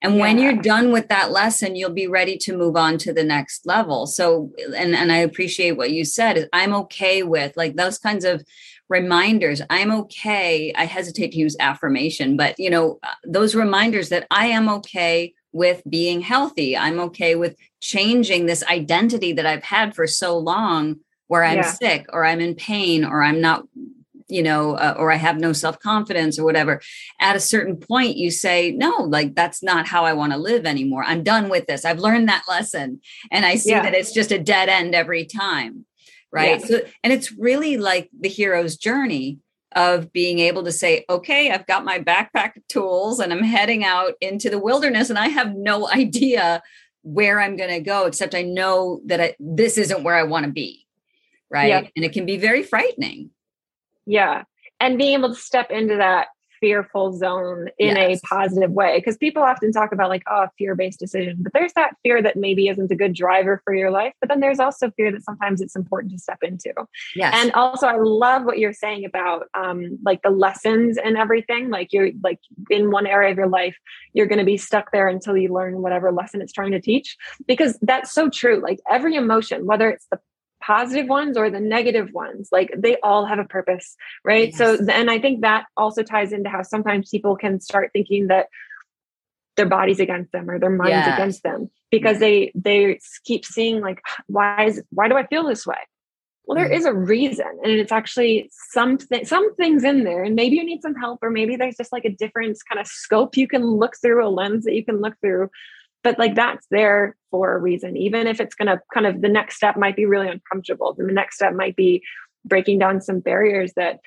And 0.02 0.14
yeah. 0.14 0.20
when 0.20 0.38
you're 0.38 0.56
done 0.56 0.92
with 0.92 1.08
that 1.08 1.30
lesson, 1.30 1.76
you'll 1.76 1.90
be 1.90 2.06
ready 2.06 2.36
to 2.38 2.56
move 2.56 2.76
on 2.76 2.98
to 2.98 3.12
the 3.12 3.22
next 3.22 3.66
level. 3.66 4.06
So, 4.06 4.50
and, 4.76 4.96
and 4.96 5.12
I 5.12 5.18
appreciate 5.18 5.72
what 5.72 5.90
you 5.92 6.04
said. 6.04 6.48
I'm 6.52 6.74
okay 6.74 7.22
with 7.22 7.56
like 7.56 7.76
those 7.76 7.98
kinds 7.98 8.24
of 8.24 8.42
reminders. 8.88 9.62
I'm 9.70 9.92
okay. 9.92 10.72
I 10.74 10.86
hesitate 10.86 11.32
to 11.32 11.38
use 11.38 11.56
affirmation, 11.60 12.36
but 12.36 12.58
you 12.58 12.70
know, 12.70 12.98
uh, 13.02 13.12
those 13.24 13.54
reminders 13.54 14.08
that 14.08 14.26
I 14.30 14.46
am 14.46 14.68
okay 14.68 15.34
with 15.52 15.82
being 15.88 16.20
healthy. 16.20 16.76
I'm 16.76 17.00
okay 17.00 17.34
with 17.34 17.56
changing 17.80 18.46
this 18.46 18.64
identity 18.64 19.32
that 19.32 19.46
I've 19.46 19.64
had 19.64 19.94
for 19.94 20.06
so 20.06 20.38
long 20.38 21.00
where 21.26 21.44
I'm 21.44 21.58
yeah. 21.58 21.72
sick 21.72 22.06
or 22.12 22.24
I'm 22.24 22.40
in 22.40 22.54
pain 22.54 23.04
or 23.04 23.22
I'm 23.22 23.40
not 23.40 23.64
you 24.30 24.42
know, 24.42 24.76
uh, 24.76 24.94
or 24.96 25.10
I 25.10 25.16
have 25.16 25.38
no 25.38 25.52
self 25.52 25.80
confidence 25.80 26.38
or 26.38 26.44
whatever. 26.44 26.80
At 27.20 27.36
a 27.36 27.40
certain 27.40 27.76
point, 27.76 28.16
you 28.16 28.30
say, 28.30 28.70
no, 28.70 28.98
like 29.02 29.34
that's 29.34 29.62
not 29.62 29.88
how 29.88 30.04
I 30.04 30.12
want 30.12 30.32
to 30.32 30.38
live 30.38 30.66
anymore. 30.66 31.04
I'm 31.04 31.22
done 31.22 31.48
with 31.48 31.66
this. 31.66 31.84
I've 31.84 31.98
learned 31.98 32.28
that 32.28 32.44
lesson. 32.48 33.00
And 33.30 33.44
I 33.44 33.56
see 33.56 33.70
yeah. 33.70 33.82
that 33.82 33.94
it's 33.94 34.12
just 34.12 34.32
a 34.32 34.38
dead 34.38 34.68
end 34.68 34.94
every 34.94 35.24
time. 35.24 35.84
Right. 36.32 36.62
So, 36.62 36.80
and 37.02 37.12
it's 37.12 37.32
really 37.32 37.76
like 37.76 38.08
the 38.18 38.28
hero's 38.28 38.76
journey 38.76 39.38
of 39.76 40.12
being 40.12 40.38
able 40.40 40.64
to 40.64 40.72
say, 40.72 41.04
okay, 41.08 41.50
I've 41.50 41.66
got 41.66 41.84
my 41.84 41.98
backpack 41.98 42.52
tools 42.68 43.20
and 43.20 43.32
I'm 43.32 43.42
heading 43.42 43.84
out 43.84 44.14
into 44.20 44.50
the 44.50 44.58
wilderness 44.58 45.10
and 45.10 45.18
I 45.18 45.28
have 45.28 45.54
no 45.54 45.88
idea 45.92 46.62
where 47.02 47.40
I'm 47.40 47.56
going 47.56 47.70
to 47.70 47.80
go, 47.80 48.06
except 48.06 48.34
I 48.34 48.42
know 48.42 49.00
that 49.06 49.20
I, 49.20 49.36
this 49.38 49.78
isn't 49.78 50.02
where 50.02 50.16
I 50.16 50.24
want 50.24 50.46
to 50.46 50.52
be. 50.52 50.86
Right. 51.50 51.90
And 51.96 52.04
it 52.04 52.12
can 52.12 52.26
be 52.26 52.36
very 52.36 52.62
frightening. 52.62 53.30
Yeah. 54.06 54.44
And 54.78 54.98
being 54.98 55.14
able 55.14 55.30
to 55.30 55.40
step 55.40 55.70
into 55.70 55.96
that 55.96 56.28
fearful 56.60 57.12
zone 57.12 57.68
in 57.78 57.96
yes. 57.96 58.18
a 58.18 58.26
positive 58.26 58.70
way. 58.70 58.98
Because 58.98 59.16
people 59.16 59.42
often 59.42 59.72
talk 59.72 59.92
about 59.92 60.08
like, 60.08 60.22
oh, 60.30 60.46
fear 60.58 60.74
based 60.74 60.98
decision, 60.98 61.36
but 61.40 61.52
there's 61.52 61.72
that 61.74 61.96
fear 62.02 62.22
that 62.22 62.36
maybe 62.36 62.68
isn't 62.68 62.90
a 62.90 62.96
good 62.96 63.12
driver 63.12 63.60
for 63.64 63.74
your 63.74 63.90
life. 63.90 64.12
But 64.20 64.28
then 64.28 64.40
there's 64.40 64.60
also 64.60 64.90
fear 64.92 65.10
that 65.12 65.24
sometimes 65.24 65.60
it's 65.60 65.76
important 65.76 66.12
to 66.12 66.18
step 66.18 66.42
into. 66.42 66.72
Yes. 67.14 67.34
And 67.36 67.52
also, 67.52 67.86
I 67.86 67.96
love 67.96 68.44
what 68.44 68.58
you're 68.58 68.72
saying 68.72 69.04
about 69.04 69.48
um, 69.54 69.98
like 70.04 70.22
the 70.22 70.30
lessons 70.30 70.98
and 70.98 71.16
everything. 71.16 71.70
Like 71.70 71.92
you're 71.92 72.10
like 72.22 72.40
in 72.70 72.90
one 72.90 73.06
area 73.06 73.30
of 73.30 73.38
your 73.38 73.48
life, 73.48 73.76
you're 74.12 74.26
going 74.26 74.38
to 74.38 74.44
be 74.44 74.56
stuck 74.56 74.92
there 74.92 75.08
until 75.08 75.36
you 75.36 75.52
learn 75.52 75.82
whatever 75.82 76.12
lesson 76.12 76.42
it's 76.42 76.52
trying 76.52 76.72
to 76.72 76.80
teach. 76.80 77.16
Because 77.46 77.78
that's 77.82 78.12
so 78.12 78.28
true. 78.28 78.60
Like 78.60 78.80
every 78.88 79.14
emotion, 79.16 79.66
whether 79.66 79.90
it's 79.90 80.06
the 80.10 80.20
positive 80.60 81.08
ones 81.08 81.36
or 81.36 81.50
the 81.50 81.60
negative 81.60 82.12
ones 82.12 82.48
like 82.52 82.70
they 82.76 82.96
all 83.02 83.24
have 83.24 83.38
a 83.38 83.44
purpose 83.44 83.96
right 84.24 84.48
yes. 84.48 84.58
so 84.58 84.78
and 84.90 85.10
i 85.10 85.18
think 85.18 85.40
that 85.40 85.64
also 85.76 86.02
ties 86.02 86.32
into 86.32 86.50
how 86.50 86.62
sometimes 86.62 87.08
people 87.10 87.36
can 87.36 87.60
start 87.60 87.90
thinking 87.92 88.26
that 88.26 88.46
their 89.56 89.66
body's 89.66 90.00
against 90.00 90.32
them 90.32 90.48
or 90.48 90.58
their 90.58 90.70
mind's 90.70 90.90
yes. 90.90 91.14
against 91.14 91.42
them 91.42 91.70
because 91.90 92.18
they 92.18 92.52
they 92.54 92.98
keep 93.24 93.44
seeing 93.44 93.80
like 93.80 94.00
why 94.26 94.64
is 94.64 94.82
why 94.90 95.08
do 95.08 95.16
i 95.16 95.26
feel 95.26 95.46
this 95.46 95.66
way 95.66 95.76
well 96.44 96.56
there 96.56 96.68
mm. 96.68 96.76
is 96.76 96.84
a 96.84 96.94
reason 96.94 97.58
and 97.62 97.72
it's 97.72 97.92
actually 97.92 98.50
something 98.52 99.24
some 99.24 99.54
things 99.56 99.84
in 99.84 100.04
there 100.04 100.22
and 100.22 100.34
maybe 100.34 100.56
you 100.56 100.64
need 100.64 100.82
some 100.82 100.94
help 100.94 101.18
or 101.22 101.30
maybe 101.30 101.56
there's 101.56 101.76
just 101.76 101.92
like 101.92 102.04
a 102.04 102.10
different 102.10 102.56
kind 102.68 102.80
of 102.80 102.86
scope 102.86 103.36
you 103.36 103.48
can 103.48 103.64
look 103.64 103.94
through 104.00 104.26
a 104.26 104.28
lens 104.28 104.64
that 104.64 104.74
you 104.74 104.84
can 104.84 105.00
look 105.00 105.14
through 105.20 105.48
but 106.02 106.18
like 106.18 106.34
that's 106.34 106.66
there 106.70 107.16
for 107.30 107.54
a 107.54 107.58
reason 107.58 107.96
even 107.96 108.26
if 108.26 108.40
it's 108.40 108.54
going 108.54 108.68
to 108.68 108.80
kind 108.92 109.06
of 109.06 109.20
the 109.20 109.28
next 109.28 109.56
step 109.56 109.76
might 109.76 109.96
be 109.96 110.06
really 110.06 110.28
uncomfortable 110.28 110.94
then 110.96 111.06
the 111.06 111.12
next 111.12 111.36
step 111.36 111.54
might 111.54 111.76
be 111.76 112.02
breaking 112.44 112.78
down 112.78 113.00
some 113.00 113.20
barriers 113.20 113.72
that 113.76 114.00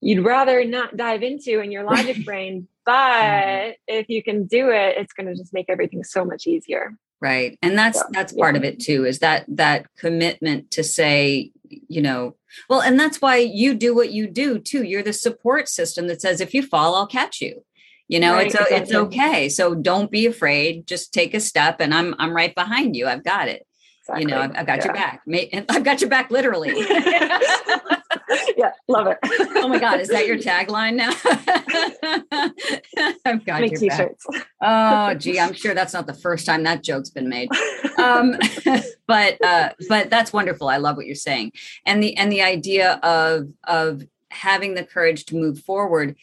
you'd 0.00 0.24
rather 0.24 0.64
not 0.64 0.96
dive 0.96 1.22
into 1.22 1.60
in 1.60 1.72
your 1.72 1.84
logic 1.84 2.24
brain 2.24 2.68
but 2.84 2.92
mm-hmm. 2.92 3.72
if 3.88 4.08
you 4.08 4.22
can 4.22 4.46
do 4.46 4.70
it 4.70 4.96
it's 4.96 5.12
going 5.12 5.26
to 5.26 5.34
just 5.34 5.52
make 5.52 5.66
everything 5.68 6.04
so 6.04 6.24
much 6.24 6.46
easier. 6.46 6.92
Right 7.20 7.58
and 7.62 7.78
that's 7.78 7.98
so, 7.98 8.06
that's 8.10 8.32
part 8.34 8.54
yeah. 8.54 8.58
of 8.58 8.64
it 8.64 8.78
too 8.78 9.06
is 9.06 9.20
that 9.20 9.46
that 9.48 9.86
commitment 9.96 10.70
to 10.72 10.84
say 10.84 11.50
you 11.64 12.02
know 12.02 12.36
well 12.68 12.82
and 12.82 13.00
that's 13.00 13.22
why 13.22 13.38
you 13.38 13.74
do 13.74 13.94
what 13.94 14.12
you 14.12 14.26
do 14.26 14.58
too. 14.58 14.84
You're 14.84 15.02
the 15.02 15.14
support 15.14 15.68
system 15.68 16.08
that 16.08 16.20
says 16.20 16.42
if 16.42 16.52
you 16.52 16.62
fall 16.62 16.94
i'll 16.94 17.06
catch 17.06 17.40
you 17.40 17.64
you 18.08 18.20
know 18.20 18.34
right, 18.34 18.46
it's 18.46 18.54
exactly. 18.54 18.76
it's 18.76 18.94
okay. 18.94 19.48
So 19.48 19.74
don't 19.74 20.10
be 20.10 20.26
afraid. 20.26 20.86
Just 20.86 21.12
take 21.12 21.34
a 21.34 21.40
step 21.40 21.80
and 21.80 21.94
i'm 21.94 22.14
i'm 22.18 22.34
right 22.34 22.54
behind 22.54 22.96
you. 22.96 23.06
I've 23.06 23.24
got 23.24 23.48
it. 23.48 23.66
Exactly. 24.08 24.22
you 24.22 24.28
know 24.28 24.40
i've, 24.40 24.56
I've 24.56 24.66
got 24.66 24.78
yeah. 24.78 24.84
your 24.84 24.94
back 24.94 25.22
i've 25.68 25.82
got 25.82 26.00
your 26.00 26.10
back 26.10 26.30
literally. 26.30 26.72
Yeah 28.56 28.72
love 28.88 29.06
it. 29.06 29.18
Oh 29.56 29.68
my 29.68 29.78
god 29.78 30.00
is 30.00 30.08
that 30.08 30.26
your 30.26 30.38
tagline 30.38 30.94
now? 30.94 31.10
I've 33.24 33.44
got 33.44 33.60
Make 33.60 33.72
your 33.72 33.80
t-shirts. 33.80 34.26
back 34.30 34.46
oh 34.62 35.14
gee 35.14 35.38
i'm 35.38 35.52
sure 35.52 35.74
that's 35.74 35.92
not 35.92 36.06
the 36.06 36.14
first 36.14 36.46
time 36.46 36.62
that 36.64 36.82
joke's 36.82 37.10
been 37.10 37.28
made. 37.28 37.48
Um, 37.98 38.36
but 39.06 39.42
uh 39.44 39.70
but 39.88 40.10
that's 40.10 40.32
wonderful. 40.32 40.68
I 40.68 40.76
love 40.76 40.96
what 40.96 41.06
you're 41.06 41.14
saying. 41.14 41.52
And 41.84 42.02
the 42.02 42.16
and 42.16 42.30
the 42.30 42.42
idea 42.42 42.94
of 43.02 43.48
of 43.64 44.02
having 44.30 44.74
the 44.74 44.84
courage 44.84 45.24
to 45.26 45.36
move 45.36 45.60
forward 45.60 46.16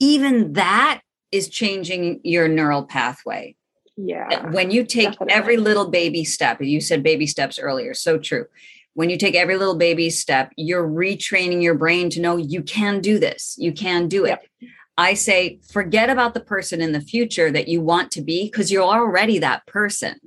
even 0.00 0.54
that 0.54 1.00
is 1.32 1.48
changing 1.48 2.20
your 2.22 2.48
neural 2.48 2.84
pathway. 2.84 3.56
Yeah. 3.96 4.50
When 4.50 4.70
you 4.70 4.84
take 4.84 5.12
definitely. 5.12 5.34
every 5.34 5.56
little 5.56 5.88
baby 5.90 6.24
step, 6.24 6.60
you 6.60 6.80
said 6.80 7.02
baby 7.02 7.26
steps 7.26 7.58
earlier, 7.58 7.94
so 7.94 8.18
true. 8.18 8.46
When 8.94 9.10
you 9.10 9.16
take 9.16 9.34
every 9.34 9.56
little 9.56 9.76
baby 9.76 10.10
step, 10.10 10.52
you're 10.56 10.86
retraining 10.86 11.62
your 11.62 11.74
brain 11.74 12.10
to 12.10 12.20
know 12.20 12.36
you 12.36 12.62
can 12.62 13.00
do 13.00 13.18
this, 13.18 13.56
you 13.58 13.72
can 13.72 14.08
do 14.08 14.24
it. 14.24 14.38
Yep. 14.60 14.70
I 14.98 15.14
say, 15.14 15.60
forget 15.70 16.08
about 16.08 16.32
the 16.32 16.40
person 16.40 16.80
in 16.80 16.92
the 16.92 17.02
future 17.02 17.50
that 17.50 17.68
you 17.68 17.82
want 17.82 18.10
to 18.12 18.22
be 18.22 18.44
because 18.44 18.72
you're 18.72 18.82
already 18.82 19.38
that 19.40 19.66
person. 19.66 20.18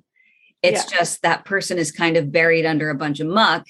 It's 0.62 0.91
yeah. 0.91 0.99
just 0.99 1.21
that 1.23 1.45
person 1.45 1.77
is 1.79 1.91
kind 1.91 2.17
of 2.17 2.32
buried 2.32 2.65
under 2.65 2.89
a 2.89 2.95
bunch 2.95 3.19
of 3.19 3.27
muck 3.27 3.65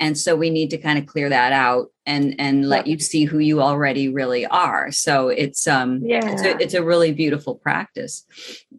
and 0.00 0.18
so 0.18 0.34
we 0.34 0.50
need 0.50 0.70
to 0.70 0.78
kind 0.78 0.98
of 0.98 1.06
clear 1.06 1.28
that 1.28 1.52
out 1.52 1.88
and 2.06 2.34
and 2.40 2.68
let 2.68 2.86
you 2.86 2.98
see 2.98 3.24
who 3.24 3.38
you 3.38 3.60
already 3.60 4.08
really 4.08 4.46
are. 4.46 4.90
So 4.90 5.28
it's 5.28 5.68
um 5.68 6.00
yeah 6.02 6.32
it's 6.32 6.42
a, 6.42 6.58
it's 6.58 6.74
a 6.74 6.82
really 6.82 7.12
beautiful 7.12 7.54
practice. 7.54 8.24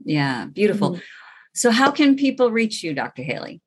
Yeah 0.04 0.48
beautiful. 0.48 0.92
Mm-hmm. 0.92 1.02
so 1.54 1.72
how 1.72 1.92
can 1.92 2.16
people 2.16 2.52
reach 2.52 2.84
you 2.84 2.94
dr 2.94 3.22
hailey 3.22 3.62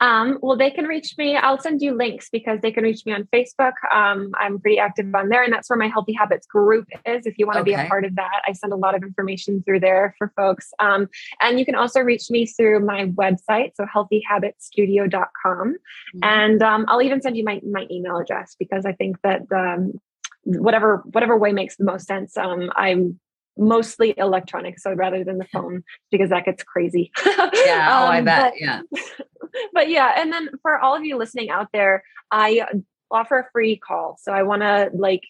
um, 0.00 0.38
well, 0.42 0.56
they 0.56 0.70
can 0.70 0.84
reach 0.84 1.14
me. 1.16 1.36
I'll 1.36 1.60
send 1.60 1.80
you 1.80 1.94
links 1.94 2.28
because 2.30 2.60
they 2.60 2.70
can 2.70 2.84
reach 2.84 3.06
me 3.06 3.12
on 3.12 3.24
Facebook. 3.32 3.72
Um, 3.94 4.32
I'm 4.38 4.60
pretty 4.60 4.78
active 4.78 5.06
on 5.14 5.30
there, 5.30 5.42
and 5.42 5.52
that's 5.52 5.70
where 5.70 5.78
my 5.78 5.88
Healthy 5.88 6.12
Habits 6.12 6.46
group 6.46 6.86
is. 7.06 7.24
If 7.26 7.38
you 7.38 7.46
want 7.46 7.56
to 7.56 7.60
okay. 7.62 7.76
be 7.76 7.86
a 7.86 7.88
part 7.88 8.04
of 8.04 8.14
that, 8.16 8.42
I 8.46 8.52
send 8.52 8.72
a 8.72 8.76
lot 8.76 8.94
of 8.94 9.02
information 9.02 9.62
through 9.62 9.80
there 9.80 10.14
for 10.18 10.32
folks. 10.36 10.72
Um, 10.78 11.08
and 11.40 11.58
you 11.58 11.64
can 11.64 11.74
also 11.74 12.00
reach 12.00 12.30
me 12.30 12.46
through 12.46 12.84
my 12.84 13.06
website, 13.06 13.72
so 13.74 13.86
healthyhabitstudio.com. 13.86 15.68
Mm-hmm. 15.68 16.18
And 16.22 16.62
um, 16.62 16.84
I'll 16.88 17.02
even 17.02 17.22
send 17.22 17.36
you 17.36 17.44
my, 17.44 17.60
my 17.64 17.86
email 17.90 18.18
address 18.18 18.54
because 18.58 18.84
I 18.84 18.92
think 18.92 19.16
that 19.22 19.42
um, 19.54 19.98
whatever 20.42 21.02
whatever 21.06 21.38
way 21.38 21.52
makes 21.52 21.76
the 21.76 21.84
most 21.84 22.06
sense. 22.06 22.36
Um, 22.36 22.70
I'm 22.76 23.18
mostly 23.58 24.14
electronic 24.16 24.78
so 24.78 24.92
rather 24.92 25.24
than 25.24 25.38
the 25.38 25.44
phone 25.52 25.82
because 26.10 26.30
that 26.30 26.44
gets 26.44 26.62
crazy 26.62 27.10
yeah 27.26 27.88
oh 27.90 28.06
i 28.06 28.20
bet 28.20 28.54
yeah 28.56 28.82
but 29.72 29.88
yeah 29.88 30.12
and 30.16 30.32
then 30.32 30.48
for 30.62 30.78
all 30.78 30.94
of 30.94 31.04
you 31.04 31.16
listening 31.16 31.50
out 31.50 31.68
there 31.72 32.02
i 32.30 32.64
offer 33.10 33.38
a 33.38 33.50
free 33.52 33.76
call. 33.76 34.16
So 34.20 34.32
i 34.32 34.42
want 34.42 34.62
to 34.62 34.90
like 34.94 35.22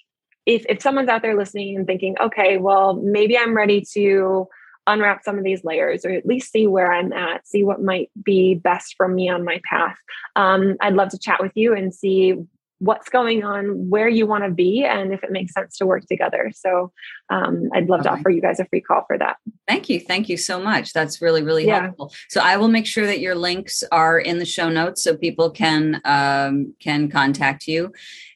if 0.46 0.64
if 0.68 0.81
someone's 0.81 1.09
out 1.09 1.22
there 1.22 1.37
listening 1.37 1.76
and 1.76 1.87
thinking 1.87 2.16
okay 2.20 2.57
well 2.57 2.94
maybe 2.94 3.37
i'm 3.37 3.57
ready 3.57 3.85
to 3.92 4.48
unwrap 4.87 5.24
some 5.24 5.37
of 5.37 5.44
these 5.44 5.64
layers 5.64 6.05
or 6.05 6.11
at 6.11 6.24
least 6.24 6.52
see 6.52 6.66
where 6.66 6.92
i'm 6.92 7.12
at 7.12 7.46
see 7.46 7.64
what 7.64 7.83
might 7.83 8.11
be 8.22 8.55
best 8.55 8.94
for 8.96 9.09
me 9.09 9.29
on 9.29 9.44
my 9.44 9.61
path 9.68 9.96
um, 10.37 10.76
i'd 10.81 10.94
love 10.94 11.09
to 11.09 11.18
chat 11.18 11.42
with 11.42 11.52
you 11.55 11.74
and 11.74 11.92
see 11.92 12.35
what's 12.79 13.09
going 13.09 13.43
on, 13.43 13.89
where 13.89 14.09
you 14.09 14.27
want 14.27 14.45
to 14.45 14.51
be, 14.51 14.85
and 14.85 15.12
if 15.12 15.25
it 15.25 15.33
makes 15.33 15.53
sense 15.53 15.79
to 15.79 15.87
work 15.87 16.05
together. 16.07 16.53
So 16.55 16.93
um, 17.31 17.71
I'd 17.75 17.89
love 17.89 18.01
okay. 18.01 18.11
to 18.11 18.15
offer 18.15 18.31
you 18.31 18.41
guys 18.41 18.61
a 18.61 18.67
free 18.67 18.81
call 18.81 19.05
for 19.07 19.17
that. 19.19 19.37
Thank 19.67 19.89
you. 19.89 20.01
Thank 20.01 20.29
you 20.29 20.37
so 20.37 20.61
much. 20.61 20.93
That's 20.93 21.23
really, 21.23 21.43
really 21.43 21.67
yeah. 21.67 21.83
helpful. 21.83 22.12
So 22.29 22.41
I 22.41 22.57
will 22.57 22.69
make 22.69 22.87
sure 22.87 23.07
that 23.07 23.21
your 23.21 23.35
links 23.35 23.83
are 23.93 24.19
in 24.19 24.39
the 24.39 24.45
show 24.45 24.69
notes 24.69 25.03
so 25.03 25.17
people 25.17 25.51
can 25.51 26.01
um, 26.05 26.75
can 26.81 27.09
contact 27.09 27.67
you. 27.67 27.93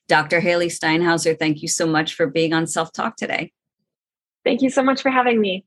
Dr. 0.08 0.40
Hailey 0.40 0.68
Steinhauser, 0.68 1.38
thank 1.38 1.62
you 1.62 1.68
so 1.68 1.86
much 1.86 2.14
for 2.14 2.26
being 2.26 2.52
on 2.52 2.66
Self 2.66 2.92
Talk 2.92 3.16
today. 3.16 3.52
Thank 4.44 4.62
you 4.62 4.70
so 4.70 4.82
much 4.82 5.02
for 5.02 5.10
having 5.10 5.40
me. 5.40 5.64